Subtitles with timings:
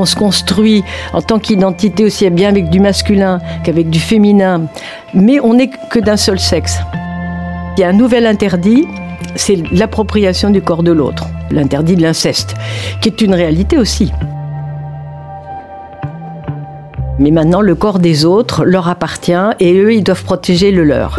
[0.00, 4.66] On se construit en tant qu'identité aussi bien avec du masculin qu'avec du féminin,
[5.12, 6.78] mais on n'est que d'un seul sexe.
[7.76, 8.86] Il y a un nouvel interdit,
[9.34, 12.54] c'est l'appropriation du corps de l'autre, l'interdit de l'inceste,
[13.00, 14.12] qui est une réalité aussi.
[17.18, 21.18] Mais maintenant, le corps des autres leur appartient et eux, ils doivent protéger le leur.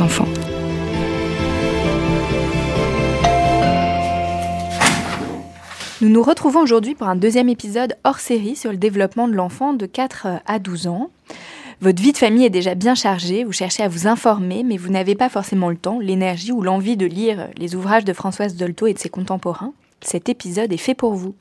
[6.01, 9.73] Nous nous retrouvons aujourd'hui pour un deuxième épisode hors série sur le développement de l'enfant
[9.73, 11.11] de 4 à 12 ans.
[11.81, 14.89] Votre vie de famille est déjà bien chargée, vous cherchez à vous informer, mais vous
[14.89, 18.87] n'avez pas forcément le temps, l'énergie ou l'envie de lire les ouvrages de Françoise Dolto
[18.87, 19.73] et de ses contemporains.
[20.03, 21.35] Cet épisode est fait pour vous.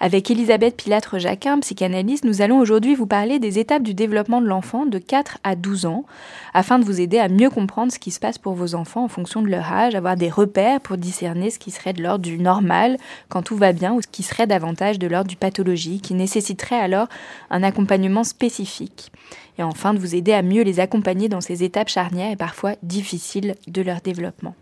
[0.00, 4.84] Avec Elisabeth Pilatre-Jacquin, psychanalyste, nous allons aujourd'hui vous parler des étapes du développement de l'enfant
[4.84, 6.04] de 4 à 12 ans,
[6.52, 9.08] afin de vous aider à mieux comprendre ce qui se passe pour vos enfants en
[9.08, 12.38] fonction de leur âge, avoir des repères pour discerner ce qui serait de l'ordre du
[12.38, 12.98] normal
[13.30, 16.78] quand tout va bien ou ce qui serait davantage de l'ordre du pathologique, qui nécessiterait
[16.78, 17.08] alors
[17.48, 19.10] un accompagnement spécifique.
[19.58, 22.74] Et enfin, de vous aider à mieux les accompagner dans ces étapes charnières et parfois
[22.82, 24.54] difficiles de leur développement.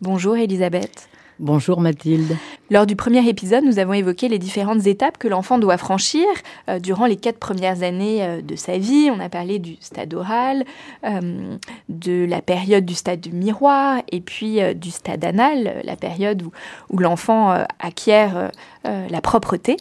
[0.00, 1.08] Bonjour Elisabeth.
[1.40, 2.36] Bonjour Mathilde.
[2.68, 6.26] Lors du premier épisode, nous avons évoqué les différentes étapes que l'enfant doit franchir
[6.68, 9.08] euh, durant les quatre premières années euh, de sa vie.
[9.14, 10.64] On a parlé du stade oral,
[11.04, 11.56] euh,
[11.88, 16.42] de la période du stade du miroir et puis du stade anal, la période
[16.90, 18.50] où, l'enfant acquiert
[18.84, 19.76] la propreté.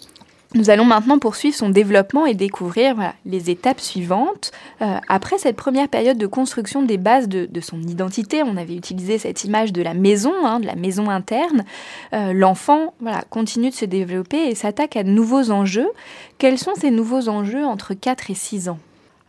[0.54, 4.52] Nous allons maintenant poursuivre son développement et découvrir les étapes suivantes.
[4.82, 9.18] Euh, après cette première période de construction des bases de, son identité, on avait utilisé
[9.18, 11.66] cette image de la maison, hein, de la maison interne,
[12.14, 12.94] euh, l'enfant
[13.30, 15.90] continue de se développer et s'attaque à de nouveaux enjeux.
[16.38, 18.80] Quels sont ces nouveaux enjeux entre 4 et 6 ans?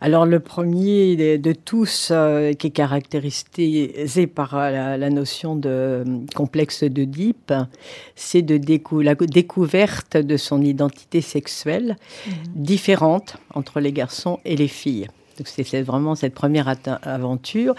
[0.00, 5.68] Alors le premier de, de tous, euh, qui est caractérisé par la, la, notion de
[5.68, 6.04] euh,
[6.34, 7.52] complexe d'Oedipe,
[8.14, 12.30] c'est de décou la découverte de son identité sexuelle mmh.
[12.54, 15.08] différente entre les garçons et les filles.
[15.38, 16.72] Donc c'est vraiment cette première
[17.02, 17.74] aventure.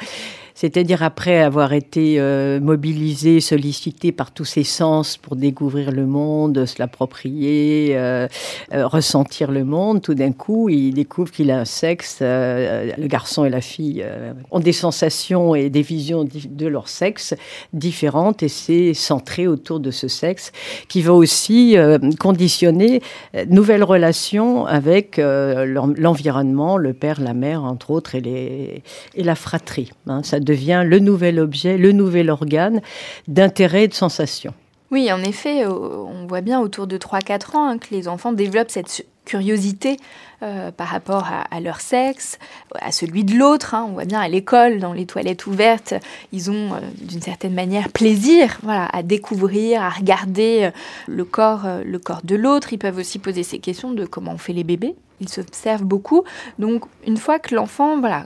[0.61, 6.65] C'est-à-dire après avoir été euh, mobilisé, sollicité par tous ses sens pour découvrir le monde,
[6.65, 8.27] se l'approprier, euh,
[8.73, 12.19] euh, ressentir le monde, tout d'un coup, il découvre qu'il a un sexe.
[12.21, 16.89] Euh, le garçon et la fille euh, ont des sensations et des visions de leur
[16.89, 17.35] sexe
[17.71, 20.51] différentes et c'est centré autour de ce sexe
[20.89, 23.01] qui va aussi euh, conditionner
[23.47, 28.83] nouvelles relations avec l'environnement, le père, la mère, entre autres, et, les,
[29.15, 29.91] et la fratrie.
[30.05, 30.21] Hein.
[30.49, 32.81] Devient le nouvel objet, le nouvel organe
[33.27, 34.53] d'intérêt et de sensation.
[34.91, 38.71] Oui, en effet, on voit bien autour de 3-4 ans hein, que les enfants développent
[38.71, 39.97] cette curiosité
[40.41, 42.39] euh, par rapport à, leur sexe,
[42.81, 43.75] à celui de l'autre.
[43.75, 43.85] Hein.
[43.88, 45.94] On voit bien à l'école, dans les toilettes ouvertes,
[46.31, 50.71] ils ont euh, d'une certaine manière plaisir voilà, à découvrir, à regarder euh,
[51.07, 52.74] le corps, le corps de l'autre.
[52.74, 54.95] Ils peuvent aussi poser ces questions de comment on fait les bébés.
[55.21, 56.24] Ils s'observent beaucoup.
[56.57, 58.25] Donc, une fois que l'enfant voilà,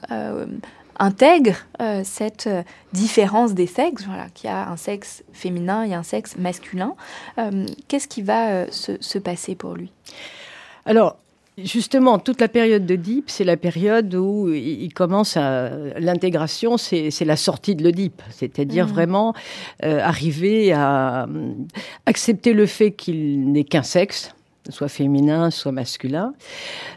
[1.00, 2.64] intègre euh, cette euh,
[2.94, 6.96] différence des sexes, voilà, qu'il y a un sexe féminin et un sexe masculin,
[7.38, 9.92] euh, qu'est-ce qui va se, se, passer pour lui?
[10.86, 11.18] Alors,
[11.56, 15.70] Justement, toute la période de DIP, c'est la période où il commence à
[16.00, 18.90] l'intégration, c'est la sortie de l'Oedipe, c'est-à-dire mmh.
[18.90, 19.36] vraiment
[19.84, 21.28] arriver à
[22.08, 24.34] accepter le fait qu'il n'est qu'un sexe
[24.70, 26.34] soit féminin, soit masculin,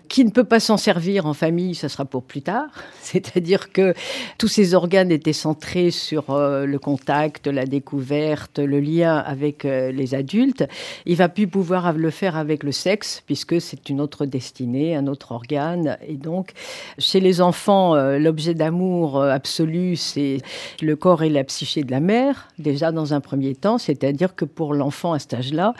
[0.08, 2.68] qui ne peut pas s'en servir en famille, ça sera pour plus tard.
[3.02, 3.94] C'est-à-dire que
[4.38, 9.90] tous ces organes étaient centrés sur euh, le contact, la découverte, le lien avec euh,
[9.90, 10.64] les adultes.
[11.06, 15.06] Il va plus pouvoir le faire avec le sexe, puisque c'est une autre destinée, un
[15.06, 15.98] autre organe.
[16.06, 16.52] Et donc,
[16.98, 20.38] chez les enfants, euh, l'objet d'amour absolu, c'est
[20.82, 23.78] le corps et la psyché de la mère, déjà dans un premier temps.
[23.78, 25.74] C'est-à-dire que pour l'enfant à cet âge-là,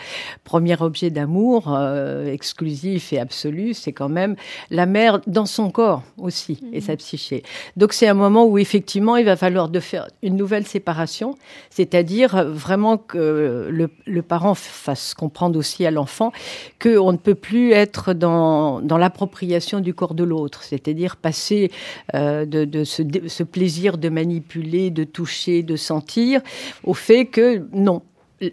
[0.45, 4.37] premier objet d'amour, euh, exclusif et absolu, c'est quand même
[4.71, 6.99] la mère dans son corps aussi et sa mhm.
[6.99, 7.43] psyché.
[7.77, 11.37] Donc c'est un moment où effectivement il va falloir de faire une nouvelle séparation,
[11.71, 16.33] c'est-à-dire vraiment que le, parent fasse comprendre aussi à l'enfant
[16.81, 21.71] qu'on ne peut plus être dans, dans l'appropriation du corps de l'autre, c'est-à-dire passer
[22.15, 26.41] euh, de, ce, ce plaisir de manipuler, de toucher, de sentir,
[26.85, 28.03] au fait que non,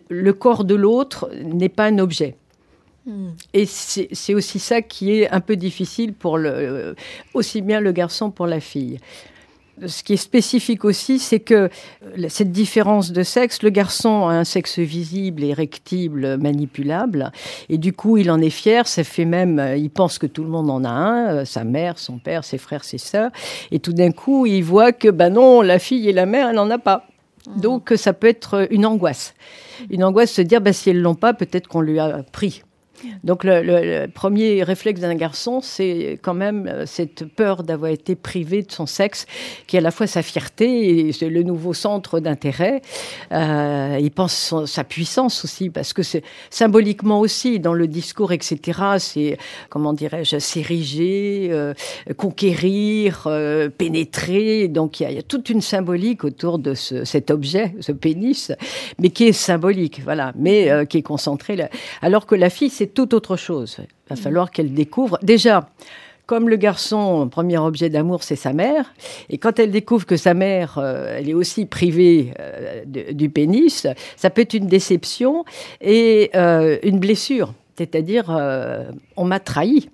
[0.09, 2.35] le corps de l'autre n'est pas un objet.
[3.53, 6.93] Et c'est aussi ça qui est un peu difficile pour le, euh,
[7.33, 8.99] aussi bien le garçon pour la fille.
[9.85, 11.69] Ce qui est spécifique aussi, c'est que euh,
[12.29, 17.31] cette différence de sexe, le garçon a un sexe visible, érectible, manipulable,
[17.69, 18.87] et du coup, il en est fier.
[18.87, 21.97] Ça fait même, euh, il pense que tout le monde en a un, sa mère,
[21.97, 23.31] son père, ses frères, ses sœurs,
[23.71, 26.55] et tout d'un coup, il voit que, ben non, la fille et la mère, elle
[26.55, 27.07] n'en a pas.
[27.47, 27.59] Mmh.
[27.59, 29.33] Donc, ça peut être une angoisse.
[29.89, 32.61] Une angoisse de se dire, ben, si elles l'ont pas, peut-être qu'on lui a pris.
[33.23, 38.63] Donc le, premier réflexe d'un garçon, c'est quand même euh, cette peur d'avoir été privé
[38.63, 39.25] de son sexe,
[39.67, 42.81] qui est à la fois sa fierté et le nouveau centre d'intérêt.
[43.31, 48.79] Euh, il pense sa puissance aussi, parce que c'est symboliquement aussi dans le discours, etc.
[48.99, 49.37] C'est
[49.69, 51.73] comment dirais-je, s'ériger, euh,
[52.17, 53.27] conquérir,
[53.77, 54.67] pénétrer.
[54.67, 58.51] Donc il y, a toute une symbolique autour de cet objet, ce pénis,
[58.99, 61.57] mais qui est symbolique, voilà, mais qui est concentré.
[62.01, 63.77] Alors que la fille, c'est tout autre chose.
[63.79, 65.17] Il va falloir qu'elle découvre.
[65.21, 65.67] Déjà,
[66.25, 68.93] comme le garçon, premier objet d'amour, c'est sa mère,
[69.29, 73.87] et quand elle découvre que sa mère, euh, elle est aussi privée euh, du pénis,
[74.15, 75.43] ça peut être une déception
[75.81, 77.53] et euh, une blessure.
[77.77, 78.29] C'est-à-dire,
[79.17, 79.89] on m'a trahi.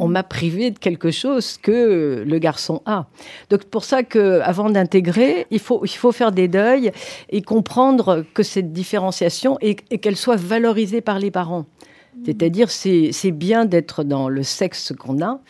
[0.00, 3.06] On m'a privé de quelque chose que le garçon a.
[3.50, 6.90] Donc pour ça que avant d'intégrer, il faut il faut faire des deuils
[7.28, 11.66] et comprendre que cette différenciation et qu'elle soit valorisée par les parents.
[12.24, 15.40] C'est-à-dire, c'est bien d'être dans le sexe qu'on a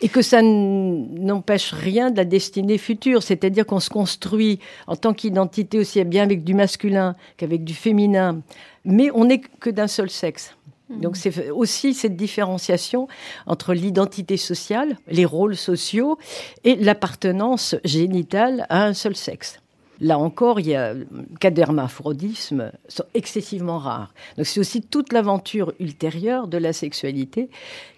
[0.00, 3.22] et que ça n'empêche rien de la destinée future.
[3.22, 8.40] C'est-à-dire qu'on se construit en tant qu'identité aussi bien avec du masculin qu'avec du féminin,
[8.84, 10.56] mais on n'est que d'un seul sexe.
[10.88, 11.00] Mmh.
[11.00, 13.08] Donc c'est aussi cette différenciation
[13.46, 16.18] entre l'identité sociale, les rôles sociaux
[16.64, 19.60] et l'appartenance génitale à un seul sexe.
[20.00, 20.94] Là encore, il y a
[21.40, 24.12] cas d'hermaphrodisme sont excessivement rares.
[24.36, 27.48] Donc c'est aussi toute l'aventure ultérieure de la sexualité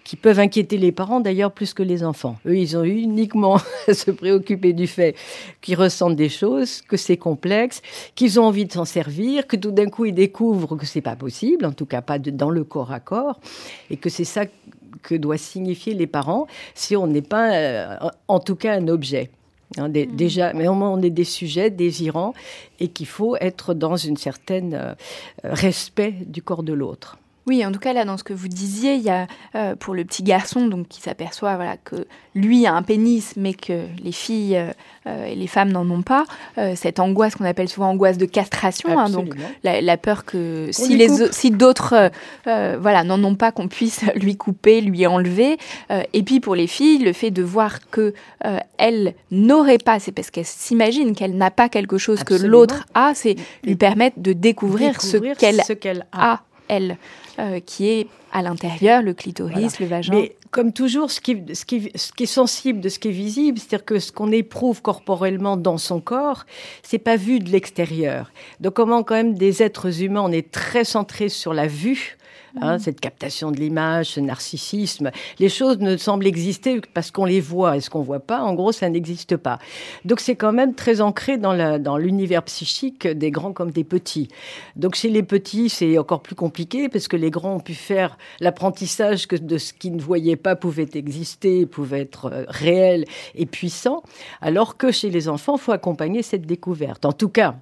[0.03, 2.37] qui peuvent inquiéter les parents d'ailleurs plus que les enfants.
[2.45, 3.57] Eux, ils ont eu uniquement
[3.87, 5.15] à se préoccuper du fait
[5.61, 7.81] qu'ils ressentent des choses, que c'est complexe,
[8.15, 11.15] qu'ils ont envie de s'en servir, que tout d'un coup ils découvrent que c'est pas
[11.15, 13.39] possible, en tout cas pas dans le corps à corps,
[13.89, 14.45] et que c'est ça
[15.01, 17.97] que doivent signifier les parents si on n'est pas, euh,
[18.27, 19.29] en tout cas, un objet.
[19.79, 20.15] Hein, mm.
[20.15, 22.33] Déjà, mais on est des sujets désirants
[22.79, 24.93] et qu'il faut être dans une certaine euh,
[25.43, 27.17] respect du corps de l'autre.
[27.47, 29.25] Oui, en tout cas, là, dans ce que vous disiez, il y a
[29.55, 33.53] euh, pour le petit garçon donc, qui s'aperçoit voilà, que lui a un pénis, mais
[33.53, 34.57] que les filles
[35.07, 36.25] euh, et les femmes n'en ont pas,
[36.57, 40.97] euh, cette angoisse qu'on appelle souvent angoisse de castration, hein, donc la, peur que si,
[40.97, 42.11] les, si d'autres
[42.43, 45.57] voilà, n'en ont pas, qu'on puisse lui couper, lui enlever.
[45.89, 48.13] et puis pour les filles, le fait de voir que
[48.77, 53.13] elle n'aurait pas, c'est parce qu'elle s'imagine qu'elle n'a pas quelque chose que l'autre a,
[53.15, 55.17] c'est lui permettre de découvrir, ce
[55.73, 56.97] qu'elle a, elle.
[57.39, 60.11] Euh, qui est à l'intérieur, le clitoris, le vagin.
[60.11, 63.11] Mais comme toujours, ce qui, ce, qui, ce qui, est sensible de ce qui est
[63.11, 66.47] visible, c'est-à-dire que ce qu'on éprouve corporellement dans son corps,
[66.81, 68.31] c'est pas vu de l'extérieur.
[68.59, 72.17] Donc comment quand même des êtres humains, on est très centré sur la vue,
[72.61, 72.79] Hein, mm.
[72.79, 75.11] cette captation de l'image, ce narcissisme.
[75.39, 77.77] Les choses ne semblent exister parce qu'on les voit.
[77.77, 79.59] Et ce qu'on voit pas, en gros, ça n'existe pas.
[80.05, 84.29] Donc c'est quand même très ancré dans l'univers psychique des grands comme des petits.
[84.75, 88.17] Donc chez les petits, c'est encore plus compliqué parce que les grands ont pu faire
[88.39, 93.45] l'apprentissage que de ce qu'ils ne voyaient pas pouvait exister, pouvait être euh, réel et
[93.45, 94.03] puissant,
[94.41, 97.05] alors que chez les enfants, il faut accompagner cette découverte.
[97.05, 97.55] En tout cas,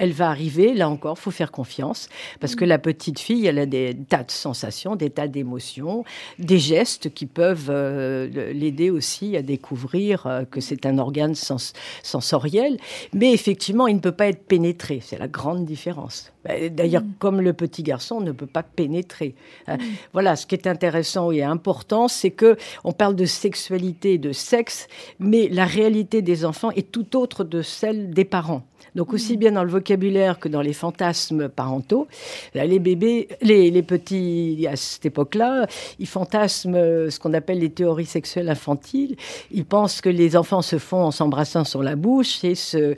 [0.00, 2.08] elle va arriver, là encore, faut faire confiance,
[2.40, 6.04] parce que la petite fille, elle a des tas de sensations, des tas d'émotions,
[6.38, 12.78] des gestes qui peuvent euh, l'aider aussi à découvrir euh, que c'est un organe sensoriel.
[13.12, 16.32] Mais effectivement, il ne peut pas être pénétré, c'est la grande différence.
[16.46, 17.12] Bah, d'ailleurs, mm.
[17.18, 19.34] comme le petit garçon ne peut pas pénétrer.
[19.66, 19.76] Hein.
[19.76, 19.80] Mm.
[20.14, 24.88] Voilà, ce qui est intéressant et important, c'est que on parle de sexualité, de sexe,
[25.18, 28.62] mais la réalité des enfants est tout autre de celle des parents.
[28.94, 32.06] Donc aussi bien dans le vocabulaire que dans les fantasmes parentaux,
[32.54, 35.66] les bébés, les, petits à cette époque-là,
[35.98, 39.16] ils fantasment ce qu'on appelle les théories sexuelles infantiles.
[39.50, 42.94] Ils pensent que les enfants se font en s'embrassant sur la bouche et se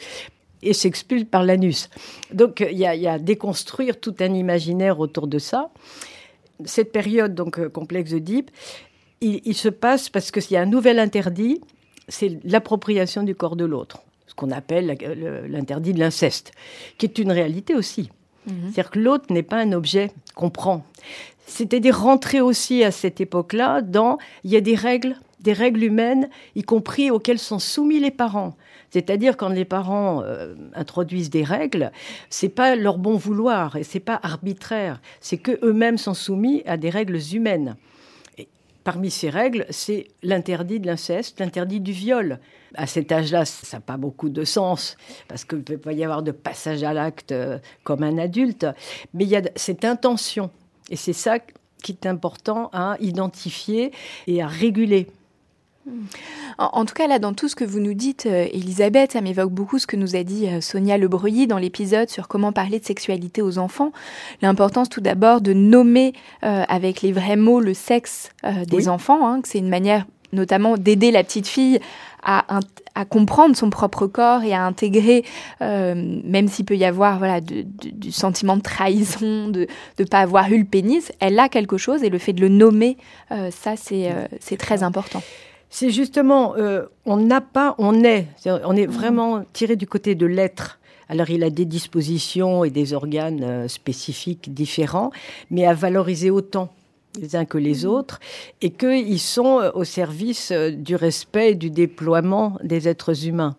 [0.65, 1.91] et s'expulsent par l'anus.
[2.33, 5.71] Donc il y, a, déconstruire tout un imaginaire autour de ça.
[6.65, 8.51] Cette période donc euh, complexe d'Oedipe,
[9.21, 11.61] il, il se passe parce qu'il y a un nouvel interdit,
[12.07, 14.97] c'est l'appropriation du corps de l'autre ce qu'on appelle
[15.47, 16.53] l'interdit de l'inceste,
[16.97, 18.11] qui est une réalité aussi.
[18.47, 18.55] Mhm.
[18.65, 20.85] C'est-à-dire que l'autre n'est pas un objet qu'on prend.
[21.45, 26.31] C'est-à-dire rentrer aussi à cette époque-là dans, il y a des règles, des règles humaines,
[26.57, 28.55] y compris auxquelles sont soumis les parents.
[28.89, 31.93] C'est-à-dire quand les parents euh, introduisent des règles,
[32.31, 36.79] c'est pas leur bon vouloir et c'est pas arbitraire, c'est que eux-mêmes sont soumis à
[36.79, 37.77] des règles humaines.
[38.85, 42.41] Parmi ces règles, c'est l'interdit de l'inceste, l'interdit du viol,
[42.75, 44.97] à cet âge-là, ça n'a pas beaucoup de sens,
[45.29, 48.67] parce qu'il ne peut pas y avoir de passage à l'acte euh, comme un adulte,
[49.15, 50.51] mais il y a cette intention.
[50.91, 51.39] Et c'est ça
[51.83, 53.93] qui est important à identifier
[54.27, 55.09] et à réguler.
[56.59, 59.51] En, tout cas, là, dans tout ce que vous nous dites, euh, Elisabeth, ça m'évoque
[59.51, 62.85] beaucoup ce que nous a dit euh, Sonia Lebreuilly dans l'épisode sur comment parler de
[62.85, 63.93] sexualité aux enfants.
[64.43, 66.13] L'importance tout d'abord de nommer
[66.43, 68.31] avec les vrais mots le sexe
[68.67, 71.79] des enfants, hein, que c'est une manière notamment d'aider la petite fille
[72.23, 72.61] à,
[72.95, 75.25] à, comprendre son propre corps et à intégrer,
[75.61, 79.67] euh, même s'il peut y avoir voilà, du sentiment de trahison, de
[79.99, 82.49] ne pas avoir eu le pénis, elle a quelque chose et le fait de le
[82.49, 82.97] nommer,
[83.33, 85.23] euh, ça c'est euh, c'est très important.
[85.75, 86.55] C'est justement,
[87.07, 90.79] on n'a pas, on est, on est vraiment tiré du côté de l'être.
[91.09, 95.13] Alors il a des dispositions et des organes spécifiques différents,
[95.51, 96.69] mais à valoriser autant
[97.21, 98.21] les uns que les autres,
[98.61, 103.57] et qu'ils sont euh, au service euh, du respect et du déploiement des êtres humains.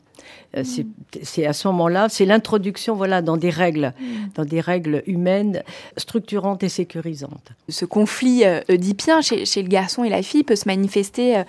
[0.57, 0.83] Euh, mm.
[1.23, 4.05] C'est à ce moment-là, c'est l'introduction voilà, dans des règles, mm.
[4.35, 5.63] dans des règles humaines
[5.97, 7.51] structurantes et sécurisantes.
[7.69, 11.43] Ce conflit oedipien chez, chez, le garçon et la fille peut se manifester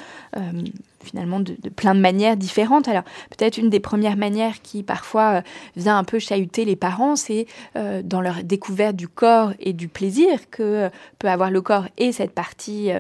[1.05, 2.89] finalement de, plein de manières différentes.
[2.89, 5.41] Alors peut-être une des premières manières qui parfois euh,
[5.77, 7.47] vient un peu chahuter les parents, c'est
[7.77, 11.87] euh, dans leur découverte du corps et du plaisir que euh, peut avoir le corps
[11.99, 12.91] et cette partie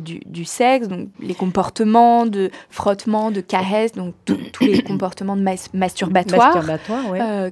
[0.00, 6.64] du, sexe, donc les comportements de frottement, de caresse, donc tous les comportements masturbatoires,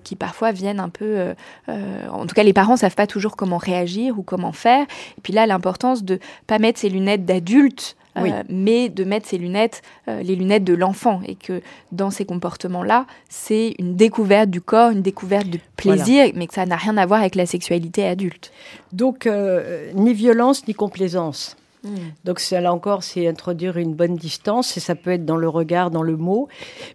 [0.05, 1.35] qui parfois viennent un peu...
[1.69, 4.83] en tout cas, les parents savent pas toujours comment réagir ou comment faire.
[5.17, 9.39] Et puis là, l'importance de pas mettre ses lunettes d'adulte euh, mais de mettre ses
[9.39, 11.61] lunettes, euh, les lunettes de l'enfant, et que
[11.93, 16.67] dans ces comportements-là, c'est une découverte du corps, une découverte du plaisir, mais que ça
[16.67, 18.53] n'a rien à voir avec la sexualité adulte.
[18.93, 21.57] Donc, euh, ni violence ni complaisance.
[21.85, 21.95] Hmm.
[22.25, 25.91] Donc là encore, c'est introduire une bonne distance, et ça peut être dans le regard,
[25.91, 26.49] dans le mot,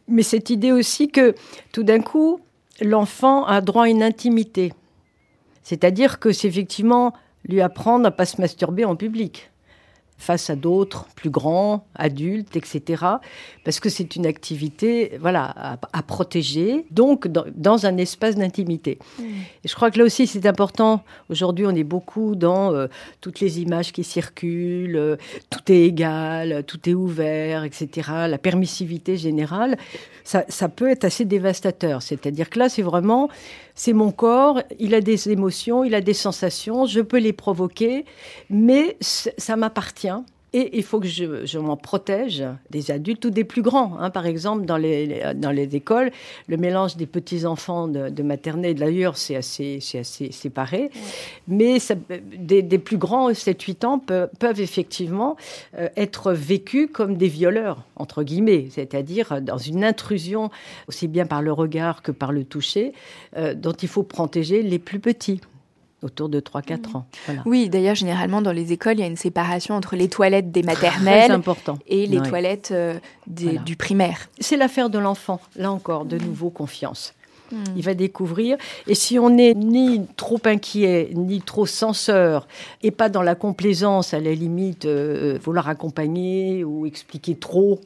[0.07, 1.35] mais cette idée aussi que
[1.71, 2.41] tout d'un coup,
[2.81, 4.73] l'enfant a droit à une intimité.
[5.63, 7.13] C'est-à-dire que c'est effectivement
[7.45, 9.52] lui apprendre à pas se masturber en public
[10.23, 13.03] face à d'autres plus grands, adultes, etc.
[13.65, 18.99] Parce que c'est une activité voilà, à, protéger, donc dans, un espace d'intimité.
[19.19, 19.23] Mm.
[19.63, 21.03] Et je crois que là aussi c'est important.
[21.29, 22.87] Aujourd'hui, on est beaucoup dans euh,
[23.19, 25.17] toutes les images qui circulent, euh,
[25.49, 28.09] tout est égal, tout est ouvert, etc.
[28.29, 29.77] La permissivité générale,
[30.23, 32.01] ça, ça peut être assez dévastateur.
[32.01, 33.29] C'est-à-dire que là, c'est vraiment
[33.75, 38.05] c'est mon corps, il a des émotions, il a des sensations, je peux les provoquer,
[38.49, 40.12] mais ça m'appartient.
[40.55, 43.97] Et il faut que je, m'en protège des adultes ou des plus grands.
[43.99, 44.11] Hein.
[44.11, 46.11] Par exemple, dans les, dans les écoles,
[46.47, 50.91] le mélange des petits-enfants de, de maternelle, d'ailleurs, c'est assez, assez séparé.
[51.47, 51.79] Mais
[52.37, 55.37] des, plus grands, 7-8 ans, peuvent, effectivement
[55.77, 60.51] euh, être vécus comme des violeurs, entre guillemets, c'est-à-dire dans une intrusion,
[60.87, 62.93] aussi bien par le regard que par le toucher,
[63.37, 65.41] euh, dont il faut protéger les plus petits
[66.03, 67.05] autour de 3-4 ans.
[67.45, 70.63] Oui, d'ailleurs, généralement, dans les écoles, il y a une séparation entre les toilettes des
[70.63, 71.41] maternelles
[71.87, 74.29] et les toilettes euh, du primaire.
[74.39, 77.13] C'est l'affaire de l'enfant, là encore, de nouveau confiance.
[77.51, 77.63] Hmm.
[77.75, 78.57] Il va découvrir.
[78.87, 82.47] Et si on n'est ni trop inquiet, ni trop censeur,
[82.81, 87.79] et pas dans la complaisance, à la limite, euh, vouloir accompagner ou expliquer trop,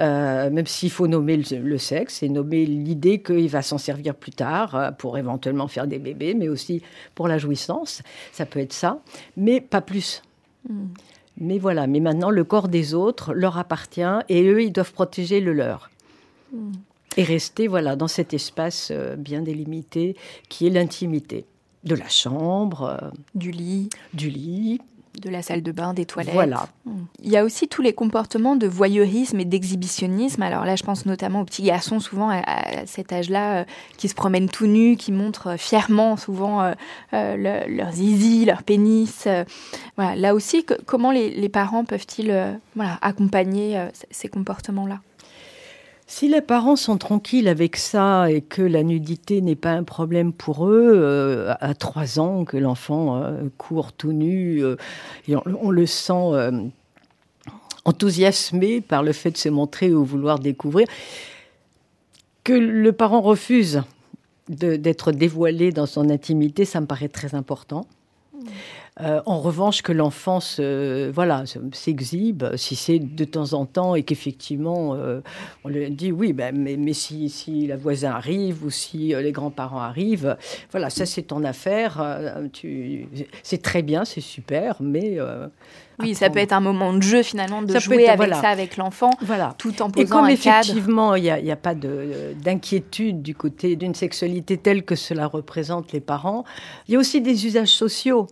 [0.00, 4.32] euh, même s'il faut nommer le, sexe et nommer l'idée qu'il va s'en servir plus
[4.32, 6.82] tard euh, pour éventuellement faire des bébés, mais aussi
[7.14, 8.02] pour la jouissance.
[8.32, 9.00] Ça peut être ça,
[9.36, 10.22] mais pas plus.
[10.68, 10.86] Hmm.
[11.38, 15.40] Mais voilà, mais maintenant le corps des autres leur appartient et eux, ils doivent protéger
[15.40, 15.90] le leur.
[16.52, 16.72] Hmm.
[17.18, 20.16] Et rester voilà dans cet espace euh, bien délimité
[20.48, 21.44] qui est l'intimité
[21.84, 24.80] de la chambre, du lit, du lit,
[25.20, 26.34] de la salle de bain, des toilettes.
[26.34, 26.66] Voilà.
[27.22, 30.42] Il y a aussi tous les comportements de voyeurisme et d'exhibitionnisme.
[30.42, 33.64] Alors là, je pense notamment aux petits garçons, souvent à, cet âge-là, euh,
[33.98, 36.72] qui se promènent tout nus, qui montrent euh, fièrement souvent
[37.12, 39.28] euh, leurs zizi, leur pénis.
[39.96, 40.16] voilà.
[40.16, 45.00] Là aussi, comment les, parents peuvent-ils voilà, accompagner ces comportements-là?
[46.14, 50.34] Si les parents sont tranquilles avec ça et que la nudité n'est pas un problème
[50.34, 54.76] pour eux, euh, à trois ans, que l'enfant euh, court tout nu, euh,
[55.46, 56.60] on, le sent
[57.86, 60.86] enthousiasmé par le fait de se montrer ou vouloir découvrir,
[62.44, 63.82] que le parent refuse
[64.50, 67.86] d'être dévoilé dans son intimité, ça me paraît très important.
[69.00, 70.38] Euh, en revanche, que l'enfant
[71.14, 75.20] voilà, s'exhibe, si c'est de temps en temps et qu'effectivement, euh,
[75.64, 79.22] on lui dit oui, ben, mais, mais si, si, la voisin arrive ou si euh,
[79.22, 80.36] les grands-parents arrivent,
[80.72, 82.04] voilà, ça c'est ton affaire.
[83.42, 85.18] c'est très bien, c'est super, mais.
[85.98, 89.10] oui, ça peut être un moment de jeu finalement, de jouer avec ça avec l'enfant,
[89.22, 89.54] voilà.
[89.56, 93.74] tout en posant Et comme un effectivement, il n'y a, a, pas d'inquiétude du côté
[93.76, 96.44] d'une sexualité telle que cela représente les parents,
[96.88, 98.26] il y a aussi des usages sociaux.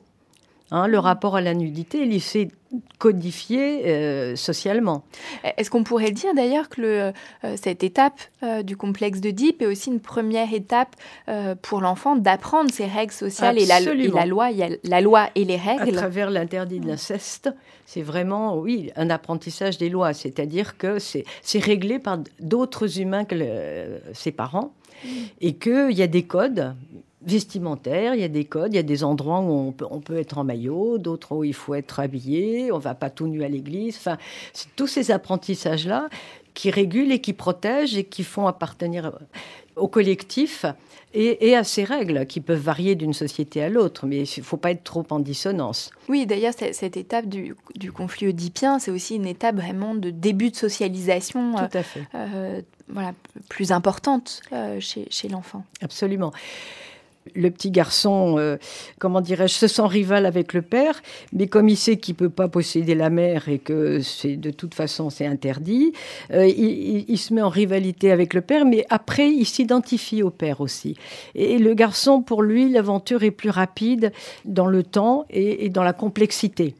[0.72, 2.48] Hein, le rapport à la nudité, il s'est
[2.98, 5.02] codifié euh, socialement.
[5.56, 7.12] Est-ce qu'on pourrait dire d'ailleurs que le,
[7.44, 10.94] euh, cette étape euh, du complexe de DIP est aussi une première étape
[11.62, 15.44] pour l'enfant d'apprendre ses règles sociales et la, loi, il y a la loi et
[15.44, 15.88] les règles.
[15.88, 17.50] À travers l'interdit de l'inceste,
[17.86, 21.24] c'est vraiment, oui, un apprentissage des lois, c'est-à-dire que c'est
[21.54, 24.72] réglé par d'autres humains que ses parents
[25.40, 26.74] et qu'il y a des codes
[27.22, 30.00] vestimentaire, il y a des codes, il y a des endroits où on peut, on
[30.00, 33.44] peut être en maillot, d'autres où il faut être habillé, on va pas tout nu
[33.44, 33.96] à l'église.
[33.96, 34.16] Enfin,
[34.52, 36.08] c'est tous ces apprentissages-là
[36.54, 39.12] qui régulent et qui protègent et qui font appartenir
[39.76, 40.64] au collectif
[41.12, 44.56] et, à ces règles qui peuvent varier d'une société à l'autre, mais il ne faut
[44.56, 45.90] pas être trop en dissonance.
[46.08, 47.54] Oui, d'ailleurs, cette étape du,
[47.92, 52.00] conflit oedipien, c'est aussi une étape vraiment de début de socialisation Tout à fait.
[52.14, 53.12] Euh, euh, voilà,
[53.48, 55.64] plus importante euh, chez, chez l'enfant.
[55.82, 56.32] Absolument
[57.34, 58.56] le petit garçon, euh,
[58.98, 61.00] comment dirais-je, se sent rival avec le père,
[61.32, 64.74] mais comme il sait qu'il peut pas posséder la mère et que c'est de toute
[64.74, 65.92] façon c'est interdit,
[66.32, 70.60] euh, il, se met en rivalité avec le père, mais après il s'identifie au père
[70.60, 70.96] aussi.
[71.34, 74.12] Et le garçon, pour lui, l'aventure est plus rapide
[74.44, 76.74] dans le temps et dans la complexité.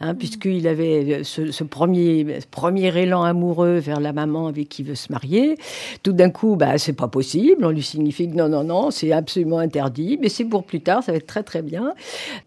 [0.00, 4.88] Hein, puisqu'il avait euh, ce, premier, premier élan amoureux vers la maman avec qui il
[4.88, 5.56] veut se marier.
[6.02, 7.64] Tout d'un coup, bah, c'est pas possible.
[7.64, 11.02] On lui signifie que non, non, non, c'est absolument interdit, mais c'est pour plus tard,
[11.02, 11.94] ça va être très, très bien.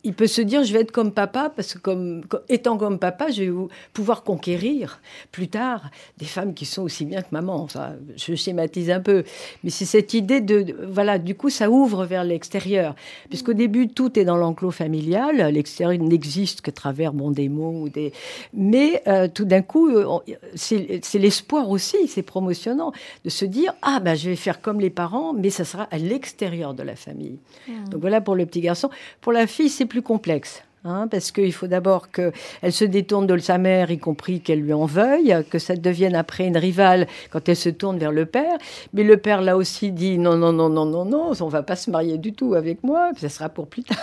[0.03, 3.29] Il peut se dire, je vais être comme papa, parce que comme, étant comme papa,
[3.31, 4.99] je vais pouvoir conquérir
[5.31, 7.67] plus tard des femmes qui sont aussi bien que maman.
[7.69, 9.23] Ça, je schématise un peu.
[9.63, 12.95] Mais c'est cette idée de, voilà, du coup, ça ouvre vers l'extérieur.
[13.29, 15.53] Puisqu'au début, tout est dans l'enclos familial.
[15.53, 18.11] L'extérieur n'existe que travers mon des mots ou des.
[18.53, 20.19] Mais euh, tout d'un coup, euh,
[20.55, 22.91] c'est l'espoir aussi, c'est promotionnant
[23.23, 25.97] de se dire ah ben je vais faire comme les parents, mais ça sera à
[25.97, 27.37] l'extérieur de la famille.
[27.67, 27.89] Hmm.
[27.89, 28.89] Donc voilà pour le petit garçon.
[29.21, 30.63] Pour la fille, c'est plus complexe.
[30.83, 34.73] Hein, parce qu'il faut d'abord qu'elle se détourne de sa mère, y compris qu'elle lui
[34.73, 38.57] en veuille, que ça devienne après une rivale quand elle se tourne vers le père.
[38.93, 41.75] Mais le père, là aussi, dit non, non, non, non, non, non, on va pas
[41.75, 43.97] se marier du tout avec moi, ça sera pour plus tard.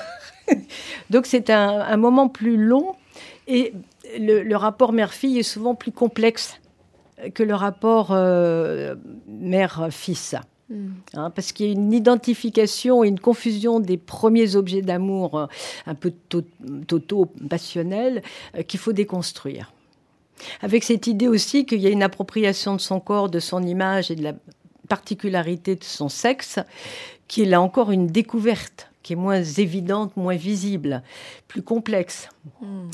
[1.10, 2.96] Donc c'est un, un, moment plus long
[3.46, 3.72] et
[4.18, 6.60] le, rapport mère-fille est souvent plus complexe
[7.34, 8.94] que le rapport euh,
[9.28, 10.34] mère-fils.
[10.70, 10.92] Hmm.
[11.12, 15.46] Hein, parce qu'il y a une identification et une confusion des premiers objets d'amour euh,
[15.86, 16.10] un peu
[16.86, 18.22] totaux, passionnels,
[18.56, 19.72] euh, qu'il faut déconstruire.
[20.62, 24.10] Avec cette idée aussi qu'il y a une appropriation de son corps, de son image
[24.10, 24.32] et de la
[24.88, 26.58] particularité de son sexe,
[27.28, 31.02] qui est là encore une découverte, qui est moins évidente, moins visible,
[31.46, 32.30] plus complexe.
[32.62, 32.88] Hmm.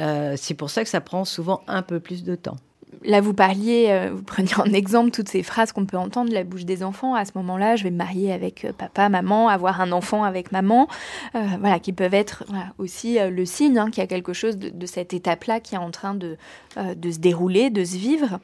[0.00, 2.56] Euh, c'est pour ça que ça prend souvent un peu plus de temps
[3.02, 6.34] là, vous parliez, euh, vous preniez en exemple toutes ces phrases qu'on peut entendre de
[6.34, 7.14] la bouche des enfants.
[7.14, 10.52] À ce moment-là, je vais me marier avec euh, papa, maman, avoir un enfant avec
[10.52, 10.88] maman,
[11.34, 12.44] euh, voilà, qui peuvent être
[12.78, 15.90] aussi le signe hein, qu'il y a quelque chose de, cette étape-là qui est en
[15.90, 16.36] train de,
[16.76, 18.40] se dérouler, de se vivre.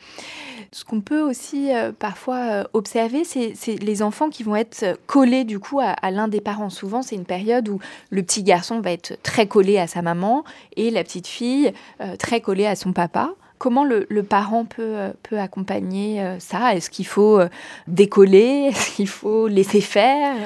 [0.73, 5.81] Ce qu'on peut aussi parfois observer, c'est les enfants qui vont être collés du coup
[5.81, 6.71] à l'un des parents.
[6.71, 7.79] Souvent, c'est une période où
[8.11, 10.45] le petit garçon va être très collé à sa maman
[10.77, 11.73] et la petite fille
[12.19, 13.31] très collée à son papa.
[13.59, 16.75] Comment le, parent peut, peut accompagner ça?
[16.75, 17.41] Est-ce qu'il faut
[17.87, 18.69] décoller?
[18.71, 20.37] Est-ce qu'il faut laisser faire?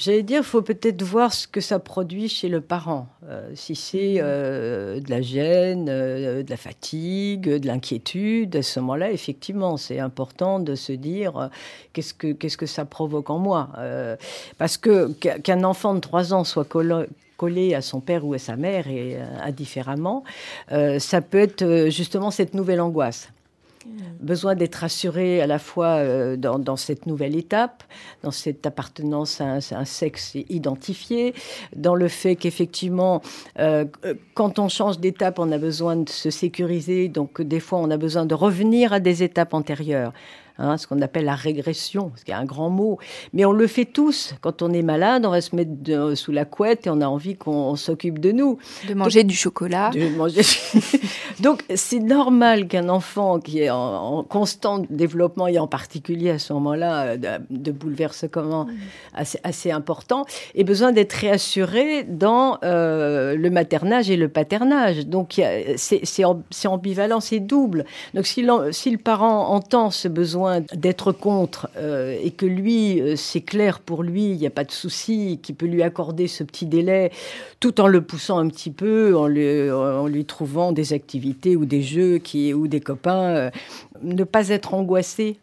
[0.00, 3.06] J'allais dire, il faut peut-être voir ce que ça produit chez le parent.
[3.28, 8.80] Euh, si c'est euh, de la gêne, euh, de la fatigue, de l'inquiétude, à ce
[8.80, 11.50] moment-là, effectivement, c'est important de se dire
[11.92, 13.68] qu'est-ce que qu'est-ce que ça provoque en moi?
[14.56, 16.64] parce que qu'un enfant de 3 ans soit
[17.40, 20.24] collé à son père ou à sa mère et indifféremment,
[20.98, 23.30] ça peut être justement cette nouvelle angoisse.
[24.20, 27.82] Besoin d'être assuré à la fois euh, dans, cette nouvelle étape,
[28.22, 31.32] dans cette appartenance à un, sexe identifié,
[31.74, 33.22] dans le fait qu'effectivement,
[33.58, 33.86] euh,
[34.34, 37.96] quand on change d'étape, on a besoin de se sécuriser, donc des fois on a
[37.96, 40.12] besoin de revenir à des étapes antérieures.
[40.62, 42.98] Hein, ce qu'on appelle la régression, ce qui est un grand mot.
[43.32, 44.34] Mais on le fait tous.
[44.42, 47.34] Quand on est malade, on va se mettre sous la couette et on a envie
[47.34, 48.58] qu'on s'occupe de nous.
[48.86, 49.88] De manger du chocolat.
[49.88, 50.42] De manger...
[51.40, 56.52] Donc c'est normal qu'un enfant qui est en, constant développement, et en particulier à ce
[56.52, 58.66] moment-là euh, de, de bouleversement
[59.14, 65.06] assez, assez, important, ait besoin d'être réassuré dans euh, le maternage et le paternage.
[65.06, 65.40] Donc
[65.76, 67.86] c'est ambivalent, c'est double.
[68.12, 73.14] Donc si, si le parent entend ce besoin d'être contre euh, et que lui, euh,
[73.16, 76.42] c'est clair pour lui, il n'y a pas de souci, qu'il peut lui accorder ce
[76.42, 77.12] petit délai
[77.60, 81.64] tout en le poussant un petit peu, en lui, en lui trouvant des activités ou
[81.64, 83.50] des jeux qui, ou des copains, euh,
[84.02, 85.38] ne pas être angoissé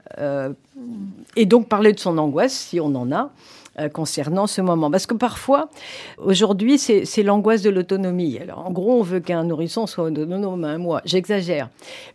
[1.35, 3.31] et donc parler de son angoisse si on en a.
[3.79, 4.89] Euh, concernant ce moment.
[4.89, 5.69] Parce que parfois,
[6.17, 8.39] aujourd'hui, c'est l'angoisse de l'autonomie.
[8.39, 11.03] Alors, en gros, on veut qu'un nourrisson soit autonome à un mois.
[11.05, 11.69] J'exagère.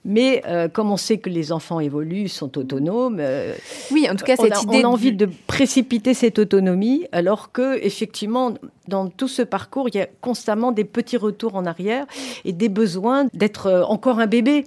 [0.04, 3.18] Mais euh, comme on sait que les enfants évoluent, sont autonomes.
[3.20, 3.54] Euh,
[3.92, 4.82] oui, en tout cas, cette idée.
[4.84, 8.54] On a envie de précipiter cette autonomie, alors que, effectivement,
[8.88, 12.06] dans tout ce parcours, il y a constamment des petits retours en arrière
[12.44, 14.64] et des besoins d'être encore un bébé.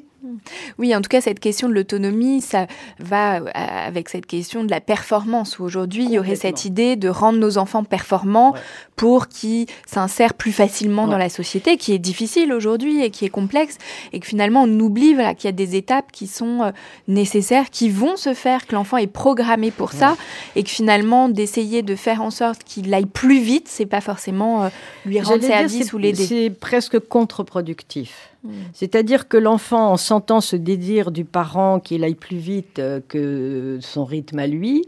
[0.77, 2.67] Oui, en tout cas, cette question de l'autonomie, ça
[2.99, 6.95] va euh, avec cette question de la performance, où aujourd'hui, il y aurait cette idée
[6.95, 8.53] de rendre nos enfants performants
[8.95, 13.29] pour qu'ils s'insèrent plus facilement dans la société, qui est difficile aujourd'hui et qui est
[13.29, 13.77] complexe,
[14.13, 16.71] et que finalement, on oublie voilà, qu'il y a des étapes qui sont euh,
[17.07, 20.15] nécessaires, qui vont se faire, que l'enfant est programmé pour ça,
[20.55, 24.63] et que finalement, d'essayer de faire en sorte qu'il aille plus vite, c'est pas forcément
[24.63, 24.69] euh,
[25.05, 26.25] lui rendre service ou l'aider.
[26.25, 28.29] C'est presque contre-productif.
[28.45, 28.51] Mm.
[28.73, 33.79] C'est-à-dire que l'enfant, en sentant ce désir du parent qu'il aille plus vite euh, que
[33.81, 34.85] son rythme à lui,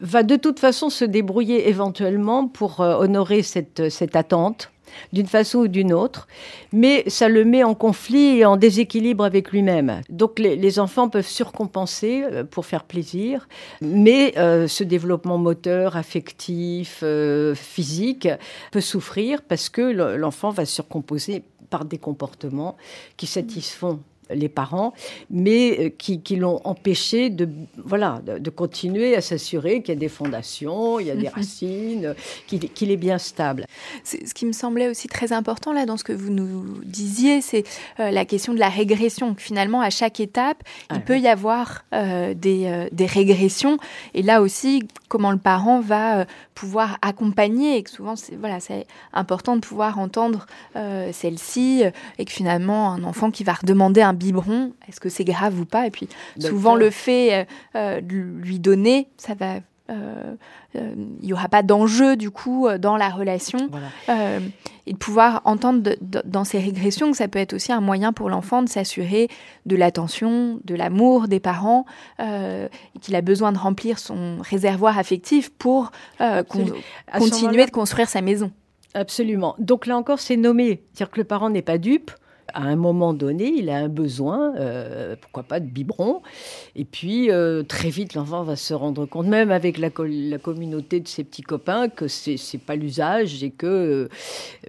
[0.00, 4.70] va de toute façon se débrouiller éventuellement pour euh, honorer cette, cette attente
[5.12, 6.28] d'une façon ou d'une autre,
[6.72, 10.02] mais ça le met en conflit et en déséquilibre avec lui-même.
[10.08, 13.48] Donc les, enfants peuvent surcompenser euh, pour faire plaisir,
[13.80, 17.02] mais ce développement moteur, affectif,
[17.54, 18.28] physique
[18.70, 19.82] peut souffrir parce que
[20.16, 22.76] l'enfant va surcomposer par des comportements
[23.16, 24.92] qui satisfont les parents,
[25.30, 30.08] mais euh, qui, l'ont empêché de, voilà, de, continuer à s'assurer qu'il y a des
[30.08, 31.34] fondations, il y a des mhm.
[31.34, 32.14] racines,
[32.46, 33.66] qu'il est bien stable.
[34.04, 37.64] Ce qui me semblait aussi très important là dans ce que vous nous disiez, c'est
[38.00, 39.34] euh, la question de la régression.
[39.36, 43.78] Finalement, à chaque étape, il ah peut y avoir euh, des, des, régressions.
[44.14, 48.58] Et là aussi, comment le parent va pouvoir accompagner et que souvent, c'est voilà,
[49.12, 51.82] important de pouvoir entendre celle-ci
[52.18, 55.64] et que finalement, un enfant qui va redemander un biberon, est-ce que c'est grave ou
[55.64, 55.86] pas?
[55.86, 57.44] Et puis souvent le fait euh,
[57.76, 59.56] euh, de lui donner, ça va
[59.90, 60.34] euh,
[60.74, 63.58] il n'y aura pas d'enjeu du coup dans la relation
[64.86, 68.30] et de pouvoir entendre dans ces régressions que ça peut être aussi un moyen pour
[68.30, 69.28] l'enfant de s'assurer
[69.66, 71.84] de l'attention, de l'amour des parents
[72.18, 75.92] et qu'il a besoin de remplir son réservoir affectif pour
[76.48, 78.50] continuer de construire sa maison.
[78.94, 79.54] Absolument.
[79.58, 80.82] Donc là encore, c'est nommé.
[80.92, 82.10] C'est-à-dire que le parent n'est pas dupe
[82.52, 86.22] à un moment donné, il a un besoin, euh, pourquoi pas, de biberon.
[86.76, 91.08] Et puis, euh, très vite, l'enfant va se rendre compte, même avec la, communauté de
[91.08, 93.66] ses petits copains, que c'est n'est pas l'usage et que.
[93.66, 94.08] Euh,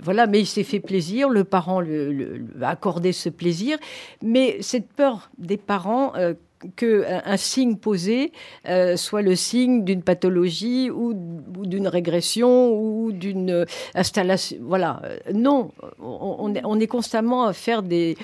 [0.01, 3.77] voilà, mais il s'est fait plaisir, le parent le, va accorder ce plaisir.
[4.23, 6.13] Mais cette peur des parents
[6.75, 8.31] qu'un signe posé
[8.67, 14.57] euh, soit le signe d'une pathologie ou, d'une régression ou d'une installation.
[14.61, 15.01] Voilà.
[15.33, 18.17] Non, on, on, est, constamment à faire des,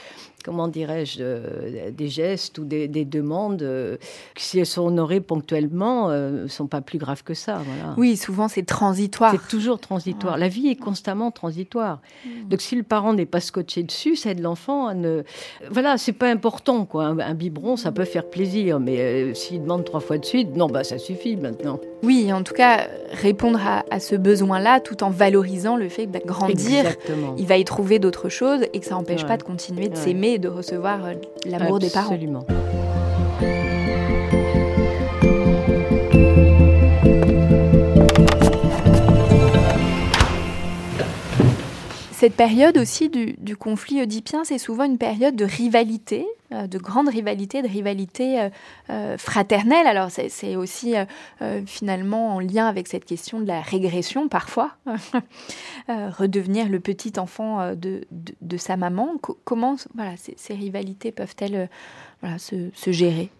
[0.43, 3.97] comment dirais-je, euh, des gestes ou des, demandes euh,
[4.35, 7.61] qui, si elles sont honorées ponctuellement, ne sont pas plus graves que ça.
[7.65, 7.95] Voilà.
[7.97, 9.31] Oui, souvent c'est transitoire.
[9.31, 10.37] C'est toujours transitoire.
[10.37, 12.01] La vie est constamment transitoire.
[12.25, 12.47] Hmm.
[12.49, 15.23] Donc si le parent n'est pas scotché dessus, ça aide l'enfant à ne...
[15.69, 17.05] Voilà, c'est pas important, quoi.
[17.05, 20.83] Un, biberon, ça peut faire plaisir, mais s'il demande trois fois de suite, non, bah
[20.83, 21.79] ça suffit maintenant.
[22.03, 26.19] Oui, en tout cas, répondre à, ce besoin-là tout en valorisant le fait que bah,
[26.25, 26.85] grandir,
[27.37, 30.30] il va y trouver d'autres choses et que ça n'empêche pas de continuer de s'aimer
[30.33, 31.13] et de recevoir euh,
[31.45, 32.17] l'amour des parents.
[42.21, 47.09] Cette période aussi du, conflit oedipien, c'est souvent une période de rivalité, euh, de grande
[47.09, 48.49] rivalité, de rivalité euh,
[48.91, 49.87] euh, fraternelle.
[49.87, 50.93] Alors c'est aussi
[51.65, 54.75] finalement en lien avec cette question de la régression parfois,
[55.89, 58.05] redevenir le petit enfant de,
[58.57, 59.15] sa maman.
[59.43, 61.69] comment voilà, ces, rivalités peuvent-elles
[62.37, 63.31] se gérer?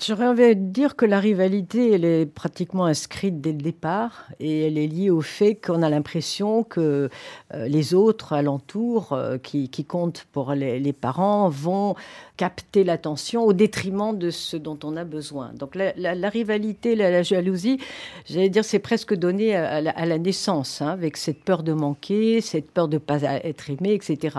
[0.00, 4.66] J'aurais envie de dire que la rivalité, elle est pratiquement inscrite dès le départ et
[4.66, 7.10] elle est liée au fait qu'on a l'impression que
[7.52, 11.94] euh, les autres alentours euh, qui, comptent pour les, parents vont
[12.38, 15.52] capter l'attention au détriment de ce dont on a besoin.
[15.52, 17.78] Donc la, rivalité, la, jalousie,
[18.24, 22.70] j'allais dire, c'est presque donné à, la, naissance, hein, avec cette peur de manquer, cette
[22.70, 24.38] peur de ne pas être aimé, etc.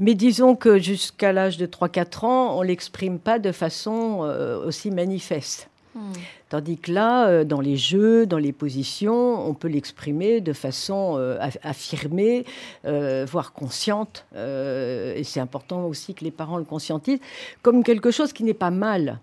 [0.00, 4.90] Mais disons que jusqu'à l'âge de 3-4 ans, on l'exprime pas de façon euh, aussi
[4.90, 5.68] manifeste.
[5.94, 6.12] Hmm.
[6.48, 11.16] Tandis que là, euh, dans les jeux, dans les positions, on peut l'exprimer de façon
[11.18, 12.44] euh, affirmée,
[12.86, 14.24] euh, voire consciente.
[14.34, 17.18] et c'est important aussi que les parents le conscientisent
[17.62, 19.18] comme quelque chose qui n'est pas mal.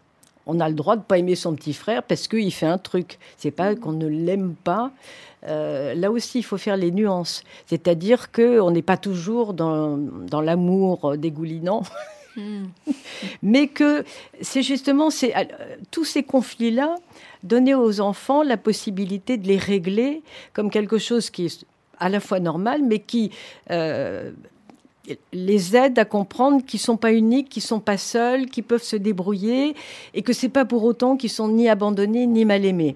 [0.46, 3.18] On a le droit de pas aimer son petit frère parce qu'il fait un truc.
[3.38, 4.92] C'est pas qu'on ne l'aime pas.
[5.44, 7.44] là aussi, il faut faire les nuances.
[7.66, 11.84] C'est-à-dire qu'on n'est pas toujours dans, dans l'amour dégoulinant.
[13.42, 14.04] Mais que
[14.42, 15.44] c'est justement euh,
[15.92, 16.96] tous ces conflits-là,
[17.44, 20.22] donner aux enfants la possibilité de les régler
[20.54, 21.66] comme quelque chose qui est
[22.00, 23.32] à la fois normal, mais qui
[23.72, 24.32] euh,
[25.34, 28.96] les aide à comprendre qu'ils sont pas uniques, qu'ils sont pas seuls, qu'ils peuvent se
[28.96, 29.76] débrouiller,
[30.14, 32.96] et que c'est pas pour autant qu'ils sont ni abandonnés ni mal aimés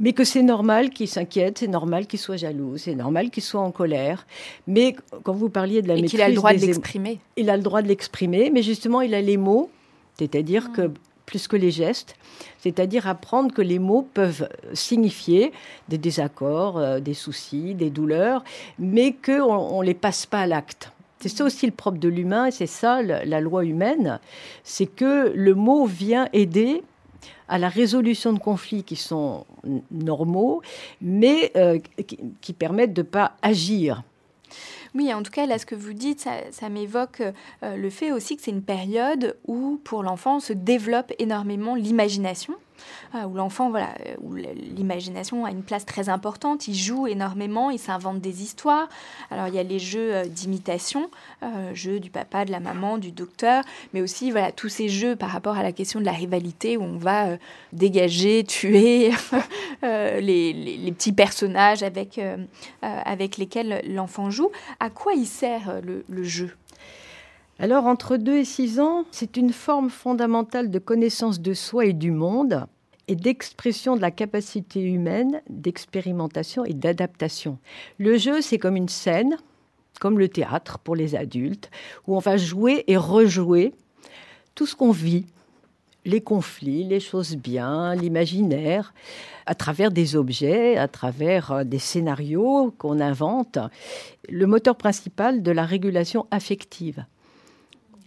[0.00, 3.60] mais que c'est normal qu'il s'inquiète, c'est normal qu'il soit jaloux, c'est normal qu'il soit
[3.60, 4.26] en colère.
[4.66, 7.20] Mais quand vous parliez de la et maîtrise, qu'il a le droit de l'exprimer.
[7.36, 9.70] Il a le droit de l'exprimer, mais justement, il a les mots,
[10.18, 10.90] c'est-à-dire que
[11.24, 12.16] plus que les gestes,
[12.60, 15.52] c'est-à-dire apprendre que les mots peuvent signifier
[15.88, 18.44] des désaccords, euh, des soucis, des douleurs,
[18.78, 20.92] mais qu'on ne les passe pas à l'acte.
[21.20, 24.20] C'est ça aussi le propre de l'humain, et c'est ça la loi humaine,
[24.62, 26.82] c'est que le mot vient aider
[27.48, 29.46] à la résolution de conflits qui sont
[29.90, 30.62] normaux,
[31.00, 31.78] mais euh,
[32.40, 34.02] qui, permettent de ne pas agir.
[34.94, 37.20] Oui, en tout cas, là, ce que vous dites, ça, m'évoque
[37.62, 42.54] euh, le fait aussi que c'est une période où, pour l'enfant, se développe énormément l'imagination.
[43.12, 47.70] Ah, où l'enfant, voilà, euh, où l'imagination a une place très importante, il joue énormément,
[47.70, 48.88] il s'invente des histoires.
[49.30, 51.10] Alors il y a les jeux euh, d'imitation,
[51.42, 55.16] euh, jeux du papa, de la maman, du docteur, mais aussi voilà tous ces jeux
[55.16, 57.38] par rapport à la question de la rivalité où on va
[57.72, 59.12] dégager, tuer
[59.82, 62.20] les, petits personnages avec,
[62.82, 64.50] avec lesquels l'enfant joue.
[64.80, 66.54] À quoi il sert le jeu?
[67.58, 71.94] Alors, entre 2 et 6 ans, c'est une forme fondamentale de connaissance de soi et
[71.94, 72.66] du monde
[73.08, 77.58] et d'expression de la capacité humaine d'expérimentation et d'adaptation.
[77.98, 79.38] Le jeu, c'est comme une scène,
[80.00, 81.70] comme le théâtre pour les adultes,
[82.06, 83.72] où on va jouer et rejouer
[84.54, 85.24] tout ce qu'on vit,
[86.04, 88.92] les conflits, les choses bien, l'imaginaire,
[89.46, 93.58] à travers des objets, à travers euh, des scénarios qu'on invente,
[94.28, 97.04] le moteur principal de la régulation affective.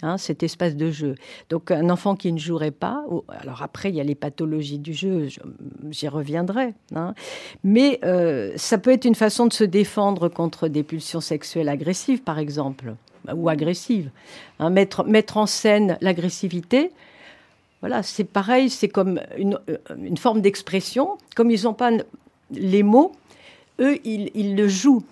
[0.01, 1.15] Hein, cet espace de jeu.
[1.49, 4.93] Donc un enfant qui ne jouerait pas, alors après il y a les pathologies du
[4.93, 5.27] jeu,
[5.91, 7.13] j'y reviendrai, hein,
[7.65, 12.21] mais euh, ça peut être une façon de se défendre contre des pulsions sexuelles agressives
[12.21, 12.95] par exemple,
[13.35, 14.09] ou agressives.
[14.59, 16.91] Hein, mettre, en scène l'agressivité,
[17.81, 21.91] voilà, c'est pareil, c'est comme une, forme d'expression, comme ils n'ont pas
[22.51, 23.11] les mots,
[23.81, 25.03] eux ils le jouent.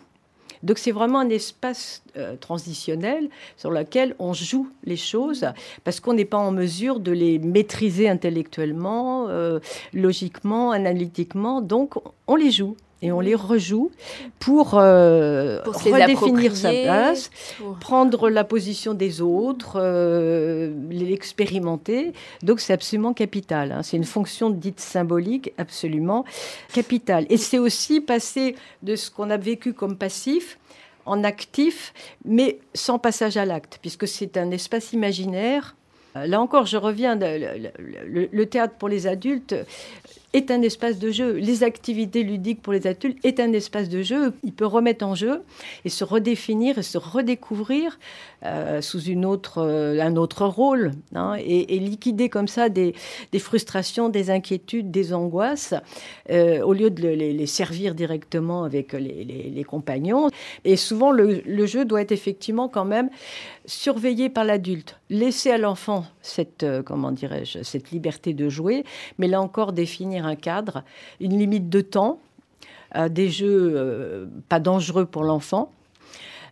[0.63, 5.45] Donc c'est vraiment un espace euh, transitionnel sur lequel on joue les choses
[5.83, 9.59] parce qu'on n'est pas en mesure de les maîtriser intellectuellement, euh,
[9.93, 11.61] logiquement, analytiquement.
[11.61, 11.95] Donc
[12.27, 13.91] on les joue et on les rejoue
[14.39, 17.29] pour, euh, redéfinir sa place,
[17.79, 22.13] prendre la position des autres, euh, l'expérimenter.
[22.41, 23.71] Donc c'est absolument capital.
[23.71, 23.83] Hein.
[23.83, 26.25] C'est une fonction dite symbolique absolument
[26.73, 27.25] capitale.
[27.29, 30.57] Et c'est aussi passer de ce qu'on a vécu comme passif
[31.05, 31.93] en actif,
[32.25, 35.75] mais sans passage à l'acte, puisque c'est un espace imaginaire.
[36.15, 39.55] Là encore, je reviens, le, le théâtre pour les adultes
[40.37, 41.33] est un espace de jeu.
[41.33, 44.33] Les activités ludiques pour les adultes est un espace de jeu.
[44.43, 45.41] Il peut remettre en jeu
[45.83, 47.99] et se redéfinir et se redécouvrir
[48.45, 52.93] euh, sous une autre, euh, un autre rôle hein, et, liquider comme ça des,
[53.39, 55.73] frustrations, des inquiétudes, des angoisses
[56.29, 60.29] euh, au lieu de les, servir directement avec les, compagnons.
[60.65, 63.09] Et souvent, le, le, jeu doit être effectivement quand même
[63.67, 64.99] surveillé par l'adulte.
[65.11, 68.83] Laisser à l'enfant cette, comment dirais-je, cette liberté de jouer,
[69.19, 70.83] mais là encore définir un cadre,
[71.19, 72.19] une limite de temps,
[73.09, 75.71] des jeux pas dangereux pour l'enfant,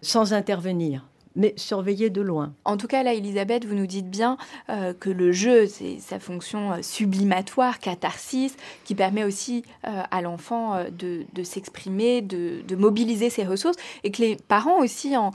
[0.01, 1.03] sans intervenir
[1.35, 2.53] mais surveiller de loin.
[2.63, 4.37] En tout cas, là, Elisabeth, vous nous dites bien
[4.69, 10.21] euh, que le jeu, c'est sa fonction euh, sublimatoire, catharsis, qui permet aussi euh, à
[10.21, 15.31] l'enfant de, s'exprimer, de, mobiliser ses ressources, et que les parents aussi, en,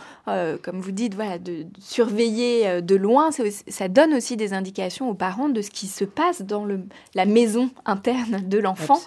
[0.63, 3.31] comme vous dites, voilà, de, surveiller de loin,
[3.69, 6.81] ça donne aussi des indications aux parents de ce qui se passe dans le,
[7.15, 9.01] la maison interne de l'enfant,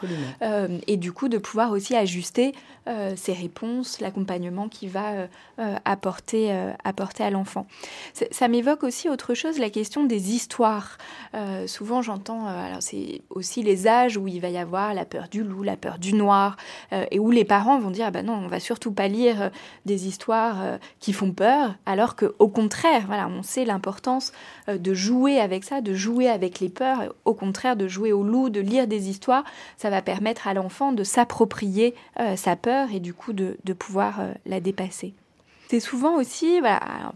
[0.87, 2.53] et du coup de pouvoir aussi ajuster
[3.15, 5.27] ses réponses, l'accompagnement qu'il va
[5.85, 6.51] apporter
[6.83, 7.65] apporter à l'enfant.
[8.31, 10.97] Ça m'évoque aussi autre chose, la question des histoires.
[11.35, 15.05] Euh, souvent j'entends, euh, alors c'est aussi les âges où il va y avoir la
[15.05, 16.57] peur du loup, la peur du noir,
[16.91, 19.51] euh, et où les parents vont dire, ah ben non, on va surtout pas lire
[19.85, 24.31] des histoires qui font peur, alors que au contraire, voilà, on sait l'importance
[24.67, 28.49] de jouer avec ça, de jouer avec les peurs, au contraire de jouer au loup,
[28.49, 29.43] de lire des histoires,
[29.77, 31.95] ça va permettre à l'enfant de s'approprier
[32.35, 35.13] sa peur et du coup de pouvoir la dépasser
[35.69, 36.59] c'est souvent aussi,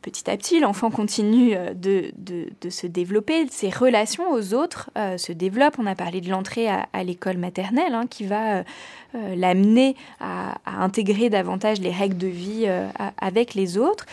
[0.02, 5.32] petit à petit, l'enfant continue euh, de, se développer, ses relations aux autres euh, se
[5.32, 5.78] développent.
[5.78, 11.30] On a parlé de l'entrée à, l'école maternelle hein, qui va euh, l'amener à, intégrer
[11.30, 12.66] davantage les règles de vie
[13.18, 14.06] avec les autres.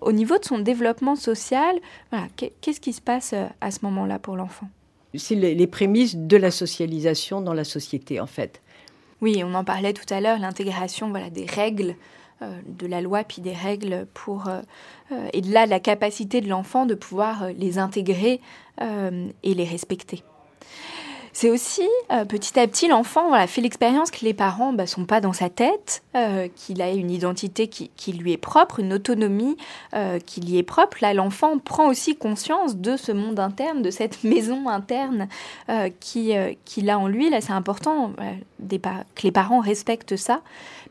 [0.00, 1.76] au niveau de son développement social,
[2.36, 4.68] qu'est-ce qui se passe à ce moment-là pour l'enfant?
[5.14, 8.60] C'est les prémices de la socialisation dans la société, en fait.
[9.20, 11.94] Oui, on en parlait tout à l'heure, l'intégration voilà, des règles
[12.66, 14.60] de la loi puis des règles pour euh,
[15.12, 18.40] euh, et là la capacité de l'enfant de pouvoir les intégrer
[18.80, 20.24] et les respecter.
[21.32, 21.88] C'est aussi
[22.28, 25.48] petit à petit l'enfant fait l'expérience que les parents ne bah, sont pas dans sa
[25.48, 26.02] tête,
[26.56, 29.56] qu'il a une identité qui, lui est propre, une autonomie
[30.26, 30.98] qui lui est propre.
[31.00, 35.28] Là, l'enfant prend aussi conscience de ce monde interne, de cette maison interne
[36.00, 37.30] qui qu'il a en lui.
[37.30, 38.12] Là, c'est important
[38.58, 40.42] que les parents respectent ça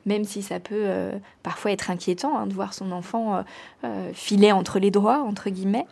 [0.06, 1.12] même si ça peut euh,
[1.44, 3.42] parfois être inquiétant hein, de voir son enfant euh,
[3.84, 5.86] euh, filer entre les doigts, entre guillemets.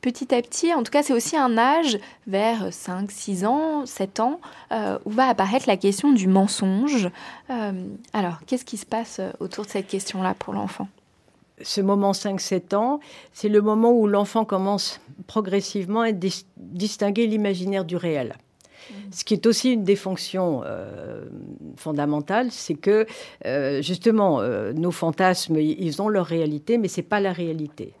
[0.00, 4.20] Petit à petit, en tout cas, c'est aussi un âge vers 5, 6 ans, 7
[4.20, 4.40] ans,
[5.04, 7.10] où va apparaître la question du mensonge.
[7.48, 10.86] alors, qu'est-ce qui se passe autour de cette question-là pour l'enfant?
[11.62, 13.00] Ce moment 5-7 ans,
[13.32, 18.36] c'est le moment où l'enfant commence progressivement à distinguer l'imaginaire du réel.
[19.10, 21.26] Ce qui est aussi une des fonctions euh,
[21.76, 23.06] fondamentales, c'est que
[23.44, 27.92] euh, justement, euh, nos fantasmes, ils ont leur réalité, mais ce n'est pas la réalité.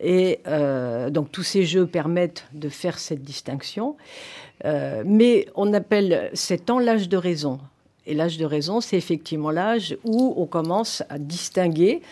[0.00, 0.40] Et
[1.10, 3.96] donc tous ces jeux permettent de faire cette distinction.
[4.64, 7.60] mais on appelle cet temps l'âge de raison.
[8.06, 12.02] Et l'âge de raison, c'est effectivement l'âge où on commence à distinguer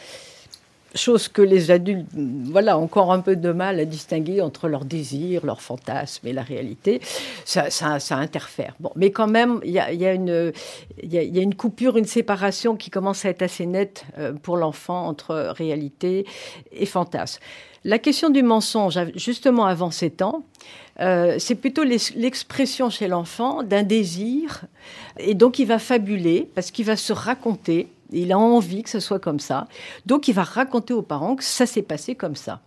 [0.95, 5.45] chose que les adultes, voilà, encore un peu de mal à distinguer entre leurs désirs,
[5.45, 7.01] leurs fantasmes et la réalité.
[7.45, 8.75] Ça, ça, interfère.
[8.81, 13.43] Bon, mais quand même, il y a, une coupure, une séparation qui commence à être
[13.43, 16.27] assez nette euh, pour l'enfant entre réalité
[16.73, 17.41] et fantasme.
[17.85, 20.43] La question du mensonge, justement avant 7 ans,
[21.01, 24.65] euh, c'est plutôt l'expression chez l'enfant d'un désir,
[25.19, 29.01] et donc il va fabuler parce qu'il va se raconter il a envie que ce
[29.01, 29.69] soit comme ça.
[30.07, 32.61] Donc il va raconter aux parents que ça s'est passé comme ça.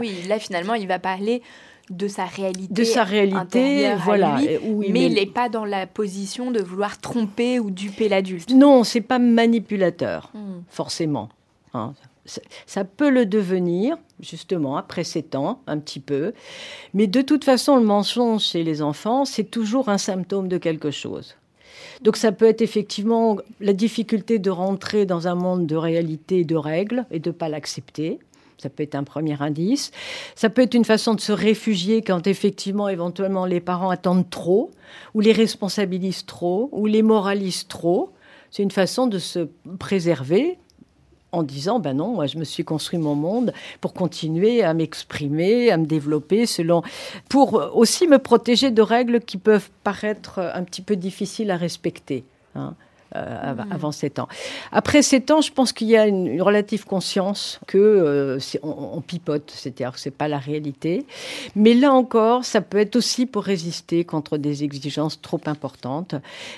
[0.00, 1.42] Oui, là finalement, il va parler
[1.90, 2.72] de sa réalité.
[2.72, 4.38] De sa réalité, voilà.
[4.88, 8.50] mais il n'est pas dans la position de vouloir tromper ou duper l'adulte.
[8.50, 10.62] Non, c'est pas manipulateur, hmm.
[10.68, 11.28] forcément.
[11.74, 11.94] Hein.
[12.66, 16.32] Ça peut le devenir, justement, après 7 ans, un petit peu.
[16.94, 20.92] Mais de toute façon, le mensonge chez les enfants, c'est toujours un symptôme de quelque
[20.92, 21.36] chose.
[22.02, 26.44] Donc ça peut être effectivement la difficulté de rentrer dans un monde de réalité et
[26.44, 28.18] de règles et de ne pas l'accepter.
[28.58, 29.90] Ça peut être un premier indice.
[30.36, 34.70] Ça peut être une façon de se réfugier quand effectivement, éventuellement, les parents attendent trop,
[35.14, 38.12] ou les responsabilisent trop, ou les moralisent trop.
[38.52, 39.48] C'est une façon de se
[39.80, 40.58] préserver
[41.32, 45.70] en disant ben non, moi je me suis construit mon monde pour continuer à m'exprimer,
[45.70, 46.82] à me développer selon
[47.28, 52.24] pour aussi me protéger de règles qui peuvent paraître un petit peu difficiles à respecter.
[52.54, 52.74] Hein.
[53.14, 53.72] Euh, mmh.
[53.72, 54.28] avant 7 ans.
[54.70, 59.52] Après 7 ans, je pense qu'il y a une, relative conscience que euh, on, pipote,
[59.54, 61.06] c'est-à-dire que c'est pas la réalité.
[61.54, 66.14] Mais là encore, ça peut être aussi pour résister contre des exigences trop importantes.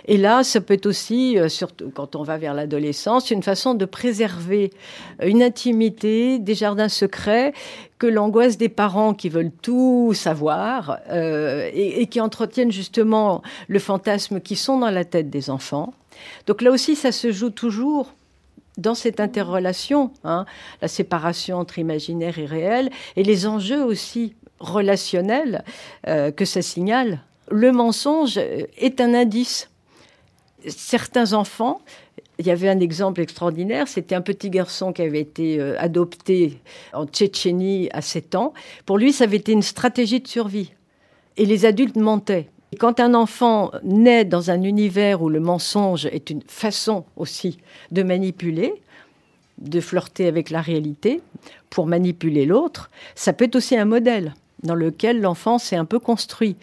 [0.07, 3.75] Et là, ça peut être aussi, euh, surtout quand on va vers l'adolescence, une façon
[3.75, 4.71] de préserver
[5.23, 7.53] une intimité, des jardins secrets
[7.99, 14.41] que l'angoisse des parents qui veulent tout savoir euh, et, qui entretiennent justement le fantasme
[14.41, 15.95] qui sont dans la tête des enfants.
[16.47, 18.13] Donc là aussi, ça se joue toujours
[18.77, 20.47] dans cette interrelation, hein,
[20.83, 25.65] la séparation entre imaginaire et réel, et les enjeux aussi relationnels
[26.09, 27.21] euh, que ça signale.
[27.51, 29.71] Le mensonge est un indice.
[30.67, 31.81] Certains enfants
[32.39, 36.59] il y avait un exemple extraordinaire, c'était un petit garçon qui avait été euh, adopté
[36.93, 38.55] en Tchétchénie à 7 ans.
[38.87, 40.73] Pour lui, ça avait été une stratégie de survie.
[41.37, 42.49] Et les adultes mentaient.
[42.75, 47.59] Et quand un enfant naît dans un univers où le mensonge est une façon aussi
[47.93, 48.83] de manipuler,
[49.59, 51.21] de flirter avec la réalité
[51.71, 56.01] pour manipuler l'autre, ça peut être aussi un modèle dans lequel l'enfant s'est un peu
[56.01, 56.57] construit.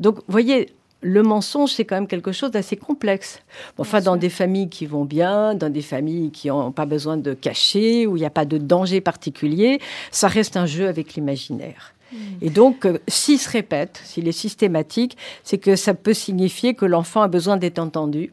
[0.00, 3.40] Donc, vous voyez, le mensonge, c'est quand même quelque chose d'assez complexe.
[3.78, 7.34] Enfin, dans des familles qui vont bien, dans des familles qui n'ont pas besoin de
[7.34, 9.78] cacher, où il n'y a pas de danger particulier,
[10.10, 11.94] ça reste un jeu avec l'imaginaire.
[12.40, 16.84] Et donc, euh, s'il se répète, s'il est systématique, c'est que ça peut signifier que
[16.84, 18.32] l'enfant a besoin d'être entendu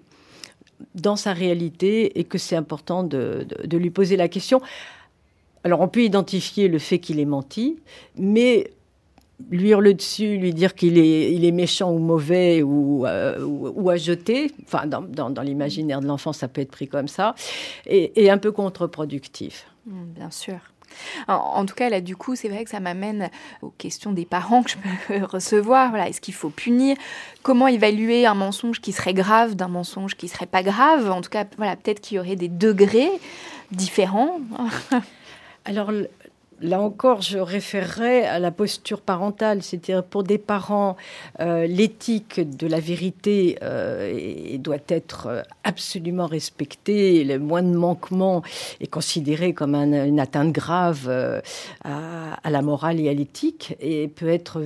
[0.95, 4.61] dans sa réalité et que c'est important de, de lui poser la question.
[5.63, 7.77] Alors, on peut identifier le fait qu'il ait menti,
[8.15, 8.71] mais
[9.49, 13.89] lui hurler dessus, lui dire qu'il est, il est méchant ou mauvais ou, euh, ou,
[13.89, 17.35] à jeter, enfin dans, dans, l'imaginaire de l'enfant ça peut être pris comme ça,
[17.85, 19.65] et, un peu contre-productif.
[19.85, 20.59] Mmh, bien sûr.
[21.27, 23.29] En, tout cas, là, du coup, c'est vrai que ça m'amène
[23.61, 24.77] aux questions des parents que je
[25.07, 25.89] peux recevoir.
[25.89, 26.95] Voilà, est-ce qu'il faut punir?
[27.43, 31.09] Comment évaluer un mensonge qui serait grave d'un mensonge qui serait pas grave?
[31.11, 33.11] En tout cas, voilà, peut-être qu'il y aurait des degrés
[33.71, 34.39] différents.
[35.65, 35.91] Alors,
[36.61, 40.97] là encore, je référerais à la posture parentale, c'est-à-dire pour des parents,
[41.39, 47.23] euh, l'éthique de la vérité euh, doit être euh, absolument respectée.
[47.23, 48.41] Le moindre manquement
[48.81, 51.09] est considéré comme une atteinte grave
[51.83, 54.61] à, la morale et à l'éthique et peut être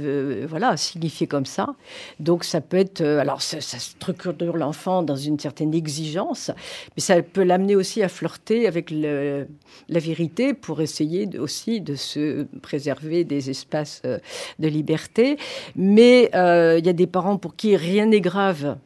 [0.47, 1.75] voilà signifié comme ça.
[2.19, 6.51] Donc ça peut être alors ça, structure l'enfant dans une certaine exigence,
[6.95, 12.43] mais ça peut l'amener aussi à flirter avec la vérité pour essayer aussi de se
[12.61, 14.19] préserver des espaces euh,
[14.59, 15.37] de liberté.
[15.75, 18.77] Mais euh, il y a des parents pour qui rien n'est grave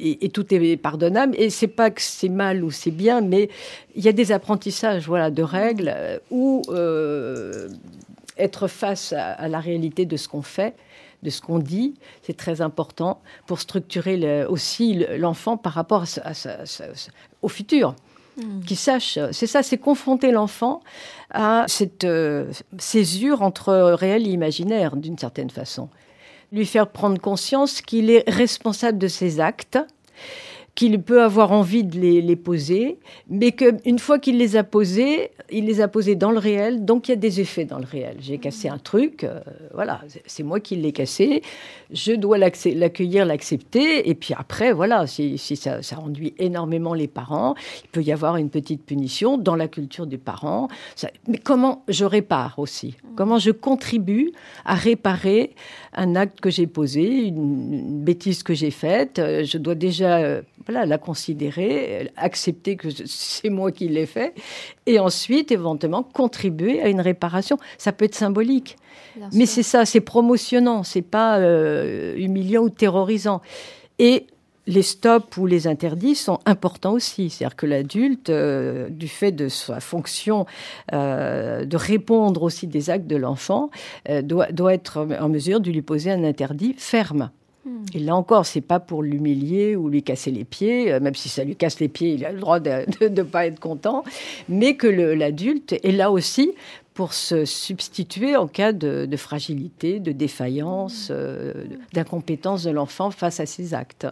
[0.00, 1.34] et, tout est pardonnable.
[1.38, 3.48] Et c'est pas que c'est mal ou c'est bien, mais
[3.96, 6.62] il y a des apprentissages, voilà, de règles euh, ou
[8.36, 10.74] être face à, la réalité de ce qu'on fait,
[11.24, 16.04] de ce qu'on dit, c'est très important pour structurer aussi l'enfant par rapport
[17.42, 17.96] au futur.
[18.38, 18.60] Hmm.
[18.60, 19.18] qui sache.
[19.32, 20.80] C'est ça, c'est confronter l'enfant
[21.30, 25.88] à cette euh, césure entre réel et imaginaire, d'une certaine façon.
[26.52, 29.78] Lui faire prendre conscience qu'il est responsable de ses actes
[30.78, 35.64] qu'il peut avoir envie de les, poser, mais qu'une fois qu'il les a posés, il
[35.64, 38.18] les a posés dans le réel, donc il y a des effets dans le réel.
[38.20, 39.40] J'ai cassé un truc, euh,
[39.74, 41.42] voilà, c'est moi qui l'ai cassé,
[41.90, 47.56] je dois l'accueillir, l'accepter, et puis après, voilà, si, ça, ça, enduit énormément les parents,
[47.82, 50.68] il peut y avoir une petite punition dans la culture des parents.
[51.26, 52.94] mais comment je répare aussi?
[53.16, 54.30] Comment je contribue
[54.64, 55.56] à réparer
[55.92, 60.40] un acte que j'ai posé, une, bêtise que j'ai faite euh, Je dois déjà
[60.70, 64.34] euh, la considérer, accepter que c'est moi qui l'ai fait,
[64.86, 67.58] et ensuite éventuellement contribuer à une réparation.
[67.78, 68.76] Ça peut être symbolique,
[69.32, 73.40] mais c'est ça, c'est promotionnant, c'est pas euh, humiliant ou terrorisant.
[73.98, 74.26] Et
[74.66, 77.30] les stops ou les interdits sont importants aussi.
[77.30, 80.46] C'est-à-dire que l'adulte, euh, du fait de sa fonction
[80.92, 83.70] euh, de répondre aussi des actes de l'enfant,
[84.22, 87.30] doit, doit, être en mesure de lui poser un interdit ferme.
[87.68, 87.84] Hmm.
[87.94, 91.28] Et là encore, c'est pas pour l'humilier ou lui casser les pieds, euh, même si
[91.28, 94.04] ça lui casse les pieds, il a le droit de ne pas être content,
[94.48, 96.52] mais que l'adulte est là aussi
[96.94, 101.52] pour se substituer en cas de, fragilité, de défaillance, euh,
[101.92, 104.08] d'incompétence de l'enfant face à ses actes.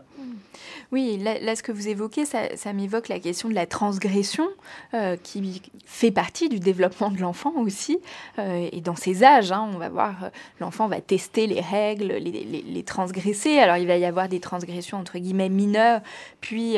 [0.92, 4.46] Oui, là, ce que vous évoquez, ça, m'évoque la question de la transgression
[4.94, 7.98] euh, qui fait partie du développement de l'enfant aussi.
[8.38, 10.28] Euh, et dans ces âges, hein, on va voir, euh,
[10.60, 13.58] l'enfant va tester les règles, les, transgresser.
[13.58, 16.00] Alors il va y avoir des transgressions entre guillemets mineures,
[16.40, 16.76] puis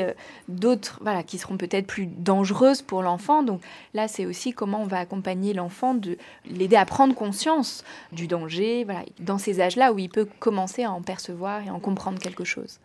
[0.49, 3.43] d'autres voilà, qui seront peut-être plus dangereuses pour l'enfant.
[3.43, 3.61] Donc
[3.93, 8.85] là, c'est aussi comment on va accompagner l'enfant, de l'aider à prendre conscience du danger,
[8.85, 12.45] voilà, dans ces âges-là où il peut commencer à en percevoir et en comprendre quelque
[12.45, 12.79] chose.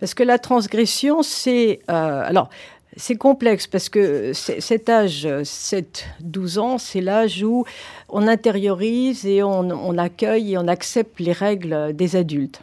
[0.00, 1.80] Parce que la transgression, c'est.
[1.90, 2.48] Euh, alors,
[2.96, 7.64] c'est complexe parce que cet âge, 7-12 ans, c'est l'âge où
[8.08, 12.62] on intériorise et on, accueille et on accepte les règles des adultes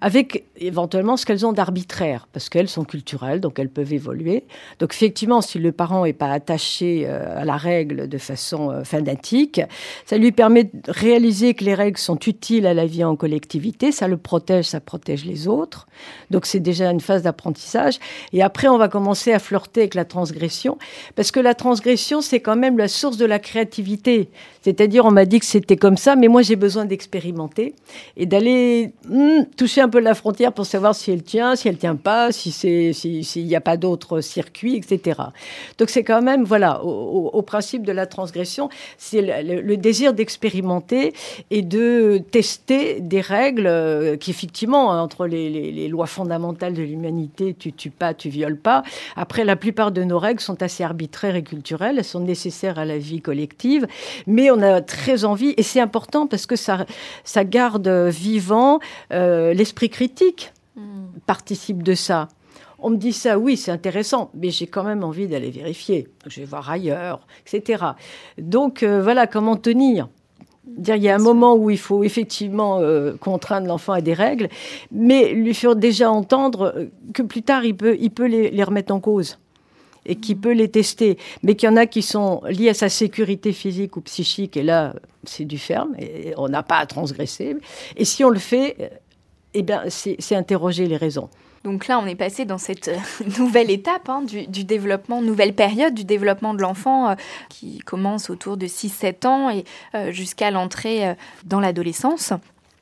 [0.00, 4.44] avec éventuellement ce qu'elles ont d'arbitraire, parce qu'elles sont culturelles, donc elles peuvent évoluer.
[4.78, 8.84] Donc effectivement, si le parent n'est pas attaché euh, à la règle de façon euh,
[8.84, 9.60] fanatique,
[10.06, 13.92] ça lui permet de réaliser que les règles sont utiles à la vie en collectivité,
[13.92, 15.86] ça le protège, ça protège les autres.
[16.30, 17.98] Donc c'est déjà une phase d'apprentissage.
[18.32, 20.78] Et après, on va commencer à flirter avec la transgression,
[21.14, 24.28] parce que la transgression, c'est quand même la source de la créativité.
[24.62, 27.74] C'est-à-dire, on m'a dit que c'était comme ça, mais moi j'ai besoin d'expérimenter
[28.16, 31.76] et d'aller hmm, toucher un peu la frontière pour savoir si elle tient, si elle
[31.76, 35.20] tient pas, si c'est, s'il n'y a pas d'autres circuits, etc.
[35.78, 41.12] Donc c'est quand même, voilà, au, principe de la transgression, c'est le, désir d'expérimenter
[41.50, 47.72] et de tester des règles euh, qui, effectivement, entre les, lois fondamentales de l'humanité, tu
[47.72, 48.82] tues pas, tu violes pas.
[49.16, 52.84] Après, la plupart de nos règles sont assez arbitraires et culturelles, elles sont nécessaires à
[52.84, 53.86] la vie collective,
[54.26, 56.86] mais on a très envie, et c'est important parce que ça,
[57.24, 58.78] ça garde vivant.
[59.12, 60.52] Euh, euh, l'esprit critique
[61.26, 62.28] participe de ça.
[62.78, 66.08] On me dit ça, oui, c'est intéressant, mais j'ai quand même envie d'aller vérifier.
[66.26, 67.84] Je vais voir ailleurs, etc.
[68.38, 70.08] Donc euh, voilà comment tenir.
[70.64, 74.14] Dire, il y a un moment où il faut effectivement euh, contraindre l'enfant à des
[74.14, 74.48] règles,
[74.90, 79.00] mais lui faire déjà entendre que plus tard il peut, il peut les, remettre en
[79.00, 79.38] cause
[80.04, 82.88] et qu'il peut les tester, mais qu'il y en a qui sont liés à sa
[82.88, 87.56] sécurité physique ou psychique, et là, c'est du ferme, et on n'a pas à transgresser.
[87.96, 88.90] Et si on le fait,
[89.54, 91.28] eh bien, c'est interroger les raisons.
[91.64, 92.98] Donc là, on est passé dans cette euh,
[93.38, 97.14] nouvelle étape hein, du, développement, nouvelle période du développement de l'enfant euh,
[97.48, 102.32] qui commence autour de 6-7 ans et euh, jusqu'à l'entrée dans l'adolescence.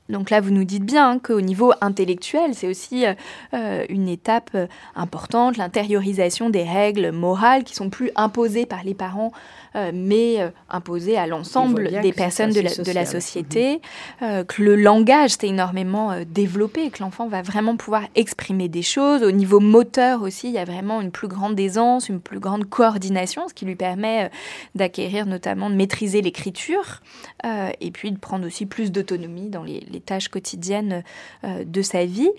[0.08, 3.04] Donc là, vous nous dites bien qu'au niveau intellectuel, c'est aussi
[3.52, 4.56] une étape
[4.96, 9.30] importante, l'intériorisation des règles morales qui sont plus imposées par les parents
[9.74, 13.80] mais euh, imposé à l'ensemble des personnes de la, société,
[14.22, 19.22] euh, que le langage s'est énormément développé, que l'enfant va vraiment pouvoir exprimer des choses.
[19.22, 22.68] Au niveau moteur aussi, il y a vraiment une plus grande aisance, une plus grande
[22.68, 24.30] coordination, ce qui lui permet
[24.74, 27.00] d'acquérir notamment, de maîtriser l'écriture,
[27.44, 31.02] et puis de prendre aussi plus d'autonomie dans les, les, tâches quotidiennes
[31.44, 32.30] de sa vie.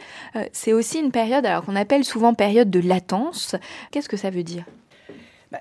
[0.51, 3.55] C'est aussi une période, alors qu'on appelle souvent période de latence.
[3.91, 4.65] Qu'est-ce que ça veut dire?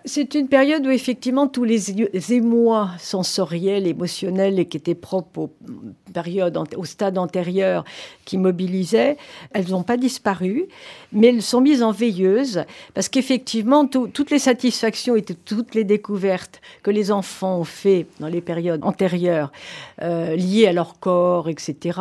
[0.05, 5.51] C'est une période où effectivement tous les émois sensoriels, émotionnels et qui étaient propres aux
[6.13, 7.85] périodes, au stade antérieur
[8.25, 9.17] qui mobilisaient,
[9.53, 10.67] elles n'ont pas disparu,
[11.13, 12.65] mais elles sont mises en veilleuse
[12.95, 18.29] parce qu'effectivement toutes les satisfactions et toutes les découvertes que les enfants ont fait dans
[18.29, 19.51] les périodes antérieures
[20.03, 21.99] euh, liées à leur corps, etc.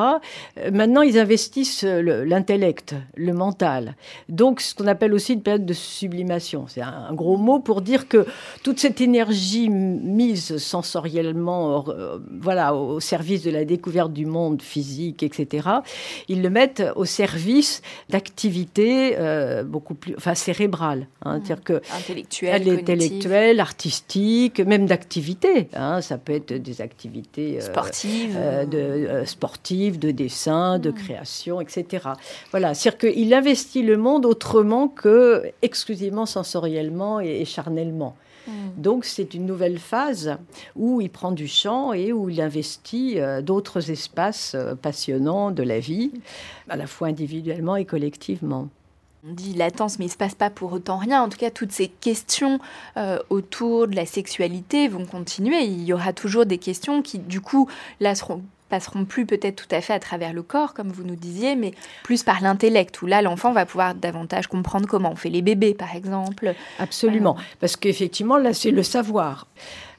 [0.59, 3.95] Euh, maintenant ils investissent l'intellect, le, mental.
[4.27, 6.65] Donc ce qu'on appelle aussi une période de sublimation.
[6.67, 8.25] C'est un gros mot pour dire que
[8.63, 15.23] toute cette énergie mise sensoriellement euh, voilà, au service de la découverte du monde physique,
[15.23, 15.67] etc.,
[16.27, 21.07] ils le mettent au service d'activités euh, beaucoup plus enfin, cérébrales.
[21.23, 25.69] Hein, dire que intellectuelles, intellectuelle, artistiques, même d'activités.
[25.73, 28.37] Hein, ça peut être des activités euh, sportives,
[28.69, 32.09] de, sportives, de dessin, de création, etc.
[32.51, 38.51] Voilà, c'est-à-dire qu'il investit le monde autrement que exclusivement sensoriellement et, et Hmm.
[38.77, 40.37] Donc c'est une nouvelle phase
[40.75, 45.63] où il prend du champ et où il investit euh, d'autres espaces euh, passionnants de
[45.63, 46.11] la vie,
[46.69, 48.69] à la fois individuellement et collectivement.
[49.27, 51.21] On dit latence, mais il ne se passe pas pour autant rien.
[51.21, 52.59] En tout cas, toutes ces questions
[52.95, 55.63] euh, autour de la sexualité vont continuer.
[55.65, 57.67] Il y aura toujours des questions qui, du coup,
[57.99, 61.15] là, seront passeront plus peut-être tout à fait à travers le corps, comme vous nous
[61.15, 65.29] disiez, mais plus par l'intellect, où là, l'enfant va pouvoir davantage comprendre comment on fait
[65.29, 66.53] les bébés, par exemple.
[66.77, 69.47] Absolument, parce qu'effectivement, là, c'est le savoir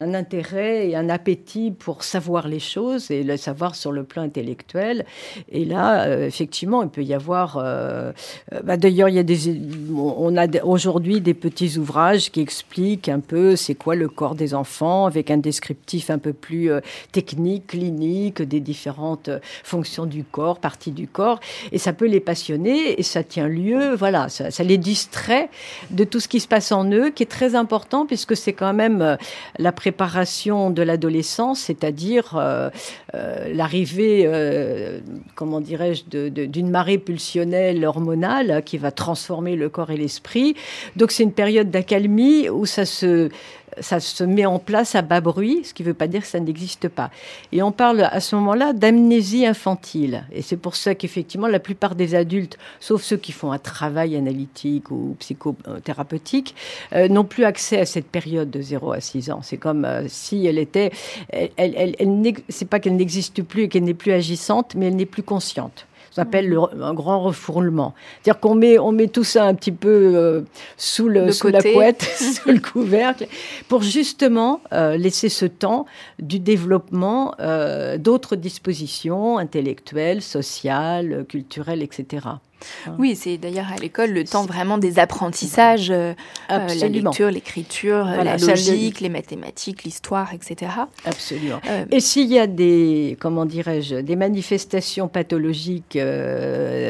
[0.01, 4.23] un intérêt et un appétit pour savoir les choses et le savoir sur le plan
[4.23, 5.05] intellectuel.
[5.53, 7.59] Et là, euh, effectivement, il peut y avoir.
[7.59, 8.13] Euh,
[8.53, 9.61] euh, bah, d'ailleurs, il y a des,
[9.95, 14.55] on a aujourd'hui des petits ouvrages qui expliquent un peu c'est quoi le corps des
[14.55, 16.71] enfants avec un descriptif un peu plus
[17.13, 19.31] technique, clinique des différentes
[19.65, 21.41] fonctions du corps, parties du corps.
[21.73, 23.95] Et ça peut les passionner et ça tient lieu.
[23.95, 25.51] Voilà, ça, les distrait
[25.91, 28.73] de tout ce qui se passe en eux, qui est très important puisque c'est quand
[28.73, 29.19] même
[29.59, 32.71] la préparation préparation de l'adolescence, c'est-à-dire euh,
[33.15, 35.01] euh, l'arrivée, euh,
[35.35, 40.55] comment dirais-je, d'une marée pulsionnelle hormonale qui va transformer le corps et l'esprit.
[40.95, 43.31] Donc c'est une période d'accalmie où ça se
[43.79, 46.27] ça se met en place à bas bruit, ce qui ne veut pas dire que
[46.27, 47.11] ça n'existe pas.
[47.53, 50.25] Et on parle à ce moment-là d'amnésie infantile.
[50.33, 54.17] Et c'est pour ça qu'effectivement, la plupart des adultes, sauf ceux qui font un travail
[54.17, 56.55] analytique ou psychothérapeutique,
[56.93, 59.41] euh, n'ont plus accès à cette période de 0 à 6 ans.
[59.43, 60.91] C'est comme euh, si elle était...
[61.29, 64.97] Elle, elle, elle, c'est pas qu'elle n'existe plus et qu'elle n'est plus agissante, mais elle
[64.97, 65.87] n'est plus consciente.
[66.11, 67.95] Ça s'appelle un grand refourlement.
[68.23, 70.41] C'est-à-dire qu'on met, on met tout ça un petit peu euh,
[70.77, 72.03] sous, le, sous la couette,
[72.43, 73.29] sous le couvercle,
[73.69, 75.87] pour justement euh, laisser ce temps
[76.19, 82.27] du développement euh, d'autres dispositions intellectuelles, sociales, culturelles, etc.
[82.99, 86.13] Oui, c'est d'ailleurs à l'école le temps vraiment des apprentissages, euh,
[86.51, 90.73] euh, la lecture, l'écriture, euh, la logique, les mathématiques, l'histoire, etc.
[91.05, 91.61] Absolument.
[91.91, 95.99] Et s'il y a des, comment dirais-je, des manifestations pathologiques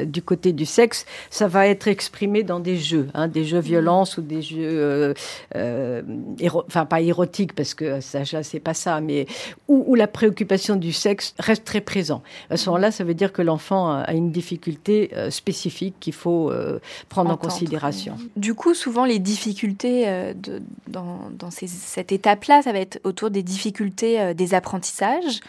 [0.06, 4.18] du côté du sexe, ça va être exprimé dans des jeux, hein, des jeux violence
[4.18, 5.14] ou des jeux,
[5.54, 9.26] enfin pas érotiques parce que ça, c'est pas ça, mais
[9.68, 12.22] où, où, la préoccupation du sexe reste très présent.
[12.48, 16.78] À ce moment-là, ça veut dire que l'enfant a une difficulté spécifique qu'il faut euh,
[17.08, 18.16] prendre en considération.
[18.36, 23.42] Du coup, souvent les difficultés euh, de, dans, cette étape-là, ça va être autour des
[23.42, 25.40] difficultés euh, des apprentissages.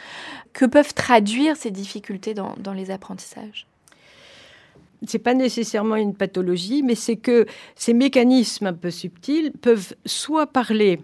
[0.53, 3.67] Que peuvent traduire ces difficultés dans, dans les apprentissages?
[5.07, 7.45] C'est pas nécessairement une pathologie, mais c'est que
[7.75, 10.99] ces mécanismes un peu subtils peuvent soit parler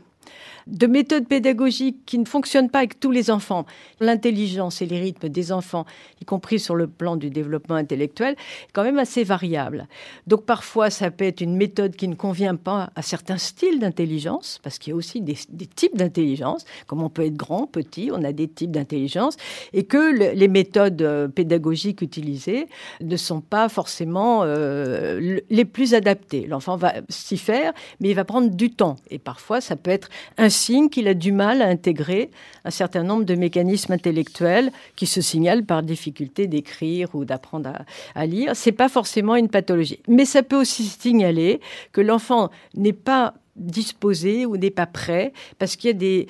[0.67, 3.65] de méthodes pédagogiques qui ne fonctionnent pas avec tous les enfants.
[3.99, 5.85] L'intelligence et les rythmes des enfants,
[6.21, 9.87] y compris sur le plan du développement intellectuel, est quand même assez variable.
[10.27, 14.59] Donc parfois, ça peut être une méthode qui ne convient pas à certains styles d'intelligence,
[14.63, 15.35] parce qu'il y a aussi des,
[15.75, 19.37] types d'intelligence, comme on peut être grand, petit, on a des types d'intelligence,
[19.73, 22.67] et que les méthodes euh, pédagogiques utilisées
[23.01, 26.47] ne sont pas forcément euh, les plus adaptées.
[26.47, 28.97] L'enfant va s'y faire, mais il va prendre du temps.
[29.09, 32.31] Et parfois, ça peut être un signe qu'il a du mal à intégrer
[32.65, 38.21] un certain nombre de mécanismes intellectuels qui se signalent par difficulté d'écrire ou d'apprendre à,
[38.21, 38.55] à, lire.
[38.55, 44.45] C'est pas forcément une pathologie, mais ça peut aussi signaler que l'enfant n'est pas disposé
[44.45, 46.27] ou n'est pas prêt parce qu'il y a des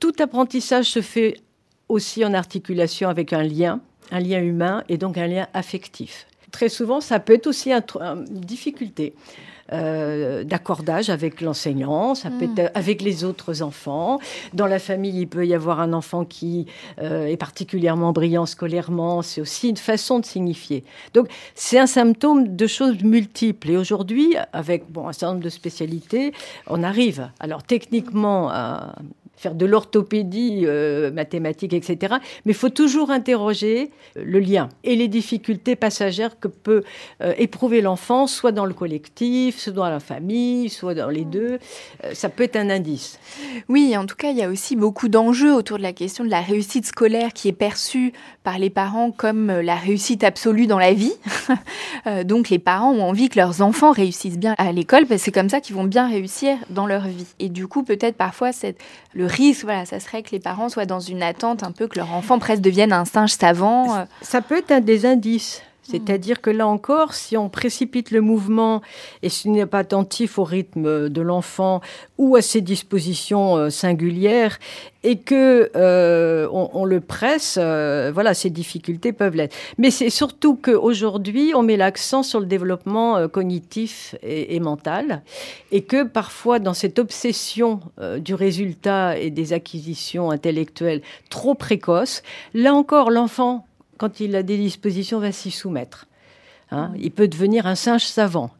[0.00, 1.38] tout apprentissage se fait
[1.88, 6.26] aussi en articulation avec un lien, un lien humain et donc un lien affectif.
[6.50, 9.14] Très souvent, ça peut être aussi une difficulté.
[9.72, 12.78] Euh, d'accordage avec l'enseignant, ça peut être hmm.
[12.78, 14.20] avec les autres enfants.
[14.54, 16.66] Dans la famille, il peut y avoir un enfant qui
[17.00, 19.22] euh, est particulièrement brillant scolairement.
[19.22, 20.84] C'est aussi une façon de signifier.
[21.14, 23.70] Donc, c'est un symptôme de choses multiples.
[23.70, 26.32] Et aujourd'hui, avec bon, un certain nombre de spécialités,
[26.68, 28.94] on arrive, alors techniquement, à
[29.36, 32.14] faire de l'orthopédie euh, mathématique, etc.
[32.44, 36.82] Mais il faut toujours interroger le lien et les difficultés passagères que peut
[37.22, 41.58] euh, éprouver l'enfant, soit dans le collectif, soit dans la famille, soit dans les deux.
[42.04, 43.18] Euh, ça peut être un indice.
[43.68, 46.30] Oui, en tout cas, il y a aussi beaucoup d'enjeux autour de la question de
[46.30, 48.12] la réussite scolaire qui est perçue
[48.42, 51.12] par les parents comme la réussite absolue dans la vie.
[52.24, 55.32] Donc les parents ont envie que leurs enfants réussissent bien à l'école, parce que c'est
[55.32, 57.26] comme ça qu'ils vont bien réussir dans leur vie.
[57.38, 58.78] Et du coup, peut-être parfois, cette,
[59.12, 61.98] le risque, voilà, ça serait que les parents soient dans une attente un peu que
[61.98, 63.96] leur enfant presque devienne un singe savant.
[63.96, 64.04] Euh.
[64.22, 65.62] Ça peut être un des indices.
[65.88, 68.82] C'est-à-dire que là encore, si on précipite le mouvement
[69.22, 71.80] et si on n'est pas attentif au rythme de l'enfant
[72.18, 74.58] ou à ses dispositions euh, singulières
[75.04, 79.54] et que euh, on, le presse, euh, voilà, ces difficultés peuvent l'être.
[79.78, 85.22] Mais c'est surtout qu'aujourd'hui, on met l'accent sur le développement cognitif et, et, mental
[85.70, 87.78] et que parfois, dans cette obsession
[88.18, 93.64] du résultat et des acquisitions intellectuelles trop précoces, là encore, l'enfant
[93.98, 96.06] quand il a des dispositions, va s'y soumettre.
[96.70, 96.92] Hein.
[96.98, 98.50] Il peut devenir un singe savant.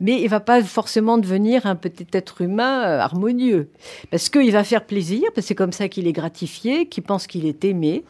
[0.00, 3.70] Mais il va pas forcément devenir un petit être humain euh, harmonieux.
[4.10, 7.26] Parce qu'il va faire plaisir, parce que c'est comme ça qu'il est gratifié, qu'il pense
[7.26, 8.04] qu'il est aimé.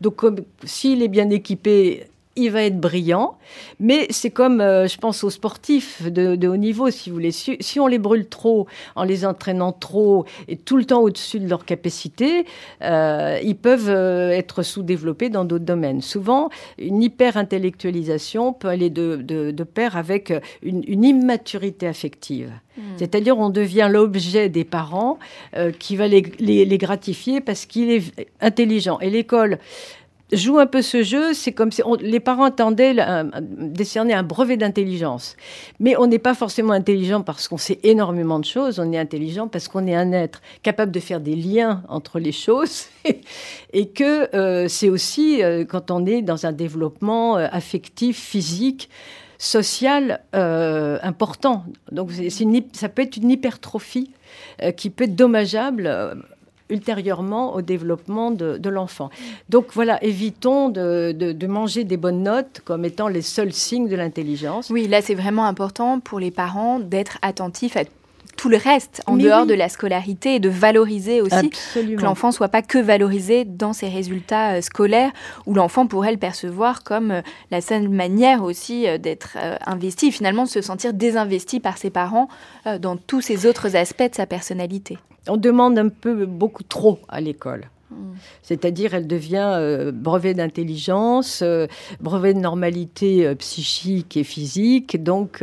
[0.00, 0.22] Donc,
[0.64, 2.08] s'il est bien équipé,
[2.38, 3.36] il va être brillant.
[3.80, 7.32] Mais c'est comme, euh, je pense, aux sportifs de, haut niveau, si vous voulez.
[7.32, 8.66] Si, on les brûle trop,
[8.96, 12.46] en les entraînant trop et tout le temps au-dessus de leur capacité,
[12.82, 16.00] euh, ils peuvent euh, être sous-développés dans d'autres domaines.
[16.00, 20.32] Souvent, une hyper-intellectualisation peut aller de, pair avec
[20.62, 22.52] une, immaturité affective.
[22.76, 22.82] Hmm.
[22.96, 25.18] C'est-à-dire, on devient l'objet des parents
[25.78, 28.98] qui va les, les gratifier parce qu'il est intelligent.
[29.00, 29.58] Et l'école
[30.32, 32.94] joue un peu ce jeu, c'est comme si les parents attendaient
[33.40, 35.36] décerner un brevet d'intelligence.
[35.80, 39.48] Mais on n'est pas forcément intelligent parce qu'on sait énormément de choses, on est intelligent
[39.48, 42.86] parce qu'on est un être capable de faire des liens entre les choses
[43.72, 48.90] et que euh, c'est aussi euh, quand on est dans un développement euh, affectif, physique,
[49.40, 51.64] social important.
[51.92, 52.10] Donc
[52.72, 54.10] ça peut être une hypertrophie
[54.76, 56.24] qui peut être dommageable
[56.70, 59.10] ultérieurement au développement de, l'enfant.
[59.48, 64.70] Donc voilà, évitons de, manger des bonnes notes comme étant les seuls signes de l'intelligence.
[64.70, 67.84] Oui, là c'est vraiment important pour les parents d'être attentifs à
[68.38, 72.48] tout le reste en dehors de la scolarité et de valoriser aussi que l'enfant soit
[72.48, 75.10] pas que valorisé dans ses résultats euh, scolaires
[75.46, 77.20] où l'enfant pourrait le percevoir comme euh,
[77.50, 79.36] la seule manière aussi euh, d'être
[79.66, 82.28] investi, finalement de se sentir désinvesti par ses parents
[82.80, 84.98] dans tous ces autres aspects de sa personnalité.
[85.28, 87.64] On demande un peu beaucoup trop à l'école.
[88.42, 91.66] C'est-à-dire, elle devient euh, brevet d'intelligence, euh,
[92.00, 95.02] brevet de normalité euh, psychique et physique.
[95.02, 95.42] Donc,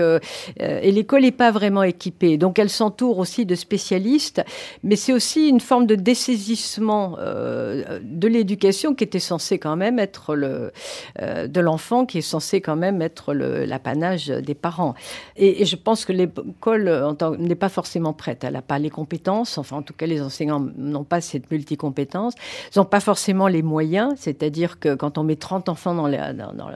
[0.59, 2.37] et l'école n'est pas vraiment équipée.
[2.37, 4.43] Donc, elle s'entoure aussi de spécialistes,
[4.83, 10.35] mais c'est aussi une forme de dessaisissement de l'éducation qui était censée quand même être
[10.35, 10.71] le
[11.19, 14.95] de l'enfant, qui est censé quand même être l'apanage des parents.
[15.35, 18.43] Et, et, je pense que l'école n'est pas forcément prête.
[18.43, 19.57] Elle n'a pas les compétences.
[19.57, 22.34] Enfin, en tout cas, les enseignants n'ont pas cette multicompétence.
[22.73, 25.93] Ils n'ont pas forcément les moyens, c'est-à-dire que quand on met 30 enfants,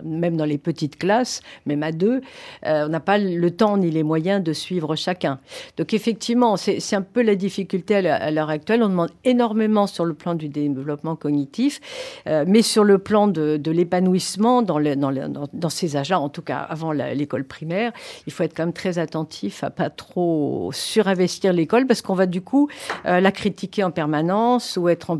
[0.03, 2.22] même dans les petites classes, même à deux,
[2.66, 5.39] euh, on n'a pas le temps ni les moyens de suivre chacun.
[5.78, 8.84] Donc effectivement, c'est un peu la difficulté à l'heure actuelle.
[8.84, 11.80] On demande énormément sur le plan du développement cognitif,
[12.28, 17.43] euh, mais sur le plan de, l'épanouissement dans, ces âges-là, en tout cas avant l'école
[17.43, 17.91] primaire,
[18.26, 22.26] il faut être quand même très attentif à pas trop surinvestir l'école parce qu'on va
[22.26, 22.70] du coup
[23.05, 25.16] euh, la critiquer en permanence ou être en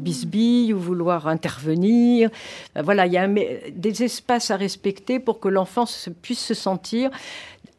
[0.74, 2.30] ou vouloir intervenir.
[2.78, 5.86] Euh, voilà, il y a des espaces à respecter pour que l'enfant
[6.22, 7.10] puisse se sentir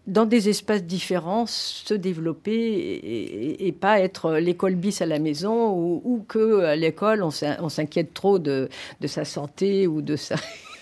[0.07, 6.03] dans des espaces différents, se développer et, pas être l'école bis à la maison ou,
[6.05, 8.69] ou que à l'école on s'inquiète trop de,
[9.07, 10.37] sa santé ou de sa...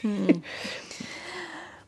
[0.05, 0.29] Hmm.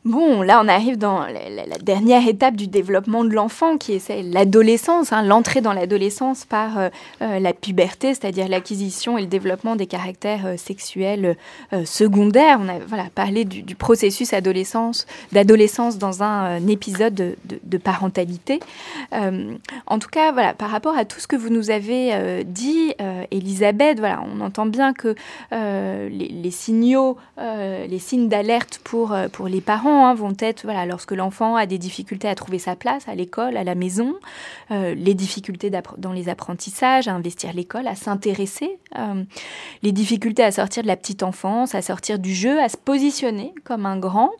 [0.03, 5.13] Bon, là, on arrive dans la, dernière étape du développement de l'enfant, qui est l'adolescence,
[5.13, 6.89] hein, l'entrée dans l'adolescence par euh,
[7.21, 11.37] euh, la puberté, c'est-à-dire l'acquisition et le développement des caractères euh, sexuels
[11.85, 12.59] secondaires.
[12.61, 18.59] On a parlé du, processus adolescence, d'adolescence dans un, épisode de, parentalité.
[19.11, 22.93] en tout cas, voilà, par rapport à tout ce que vous nous avez dit,
[23.31, 25.15] Elisabeth, on entend bien que
[25.51, 29.15] les, signaux, les signes d'alerte pour
[29.47, 33.07] les parents, Hein, vont être, voilà, lorsque l'enfant a des difficultés à trouver sa place
[33.07, 34.15] à l'école, à la maison,
[34.71, 39.23] euh, les difficultés dans les apprentissages, à investir l'école, à s'intéresser, euh,
[39.83, 43.53] les difficultés à sortir de la petite enfance, à sortir du jeu, à se positionner
[43.63, 44.31] comme un grand,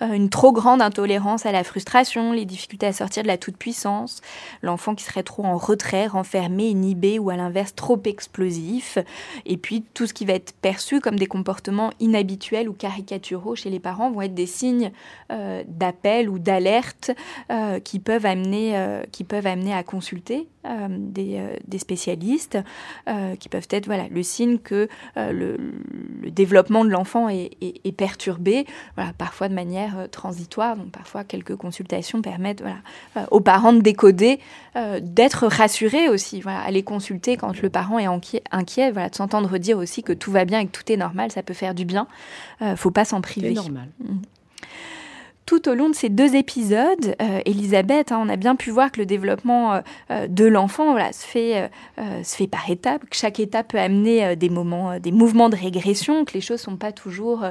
[0.00, 4.20] une trop grande intolérance à la frustration, les difficultés à sortir de la toute-puissance,
[4.62, 8.98] l'enfant qui serait trop en retrait, renfermé, inhibé ou à l'inverse trop explosif,
[9.46, 13.70] et puis tout ce qui va être perçu comme des comportements inhabituels ou caricaturaux chez
[13.70, 14.92] les parents vont être des signes
[15.32, 17.10] euh, d'appel ou d'alerte
[17.50, 20.48] euh, qui, peuvent amener, qui peuvent amener à consulter
[20.88, 22.58] des, spécialistes,
[23.38, 25.56] qui peuvent être voilà, le signe que le,
[26.30, 28.66] développement de l'enfant est, est, perturbé,
[28.96, 30.76] voilà, parfois de manière euh, transitoire.
[30.76, 32.78] Donc parfois, quelques consultations permettent voilà,
[33.16, 34.40] euh, aux parents de décoder,
[34.76, 39.14] euh, d'être rassurés aussi, voilà, aller consulter quand le parent est inquiet, inquiet voilà, de
[39.14, 41.74] s'entendre dire aussi que tout va bien et que tout est normal, ça peut faire
[41.74, 42.06] du bien.
[42.60, 43.48] ne faut pas s'en priver.
[43.48, 43.88] C'est normal.
[44.00, 44.16] Mmh
[45.46, 48.90] tout au long de ces deux épisodes, euh, Elisabeth, hein, on a bien pu voir
[48.90, 49.80] que le développement euh,
[50.10, 54.34] euh, de l'enfant voilà, se, fait, se fait par étapes, que chaque étape peut amener
[54.34, 57.44] des, moments, des mouvements de régression, que les choses ne sont pas toujours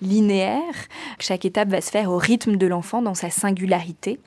[0.00, 0.88] linéaires,
[1.18, 4.18] que chaque étape va se faire au rythme de l'enfant, dans sa singularité.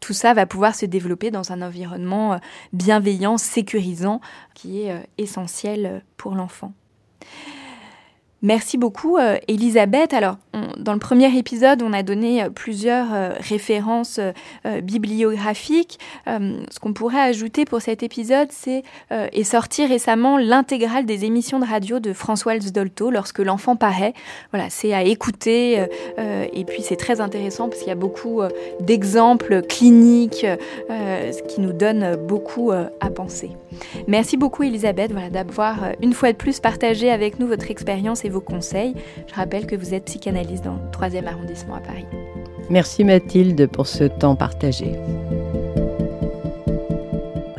[0.00, 2.40] Tout ça va pouvoir se développer dans un environnement
[2.72, 4.20] bienveillant, sécurisant,
[4.54, 6.72] qui est essentiel pour l'enfant.
[8.44, 10.12] Merci beaucoup, euh, Elisabeth.
[10.12, 10.36] Alors,
[10.76, 14.20] dans le premier épisode, on a donné euh, plusieurs euh, références
[14.82, 15.98] bibliographiques.
[16.26, 21.64] ce qu'on pourrait ajouter pour cet épisode, c'est est sorti récemment l'intégrale des émissions de
[21.64, 24.12] radio de François Dolto lorsque l'enfant paraît.
[24.52, 25.84] Voilà, c'est à écouter
[26.18, 28.42] et puis c'est très intéressant parce qu'il y a beaucoup
[28.80, 30.46] d'exemples cliniques,
[30.88, 33.50] ce qui nous donne beaucoup à penser.
[34.06, 38.40] Merci beaucoup, Elisabeth, d'avoir une fois de plus partagé avec nous votre expérience et vos
[38.40, 38.94] conseils.
[39.26, 42.06] Je rappelle que vous êtes psychanalyste dans le 3e arrondissement à Paris.
[42.68, 44.92] Merci Mathilde pour ce temps partagé.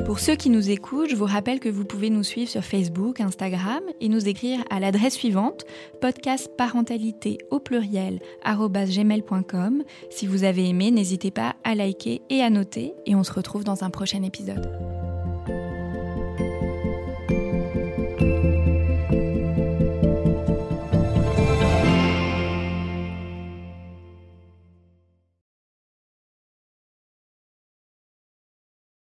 [0.06, 3.20] Pour ceux qui nous écoutent, je vous rappelle que vous pouvez nous suivre sur Facebook,
[3.20, 5.66] Instagram et nous écrire à l'adresse suivante
[6.00, 9.84] podcastparentalité au pluriel gmail.com.
[10.10, 13.66] Si vous avez aimé, n'hésitez pas à liker et à noter et on se retrouve
[13.66, 14.95] dans un prochain épisode.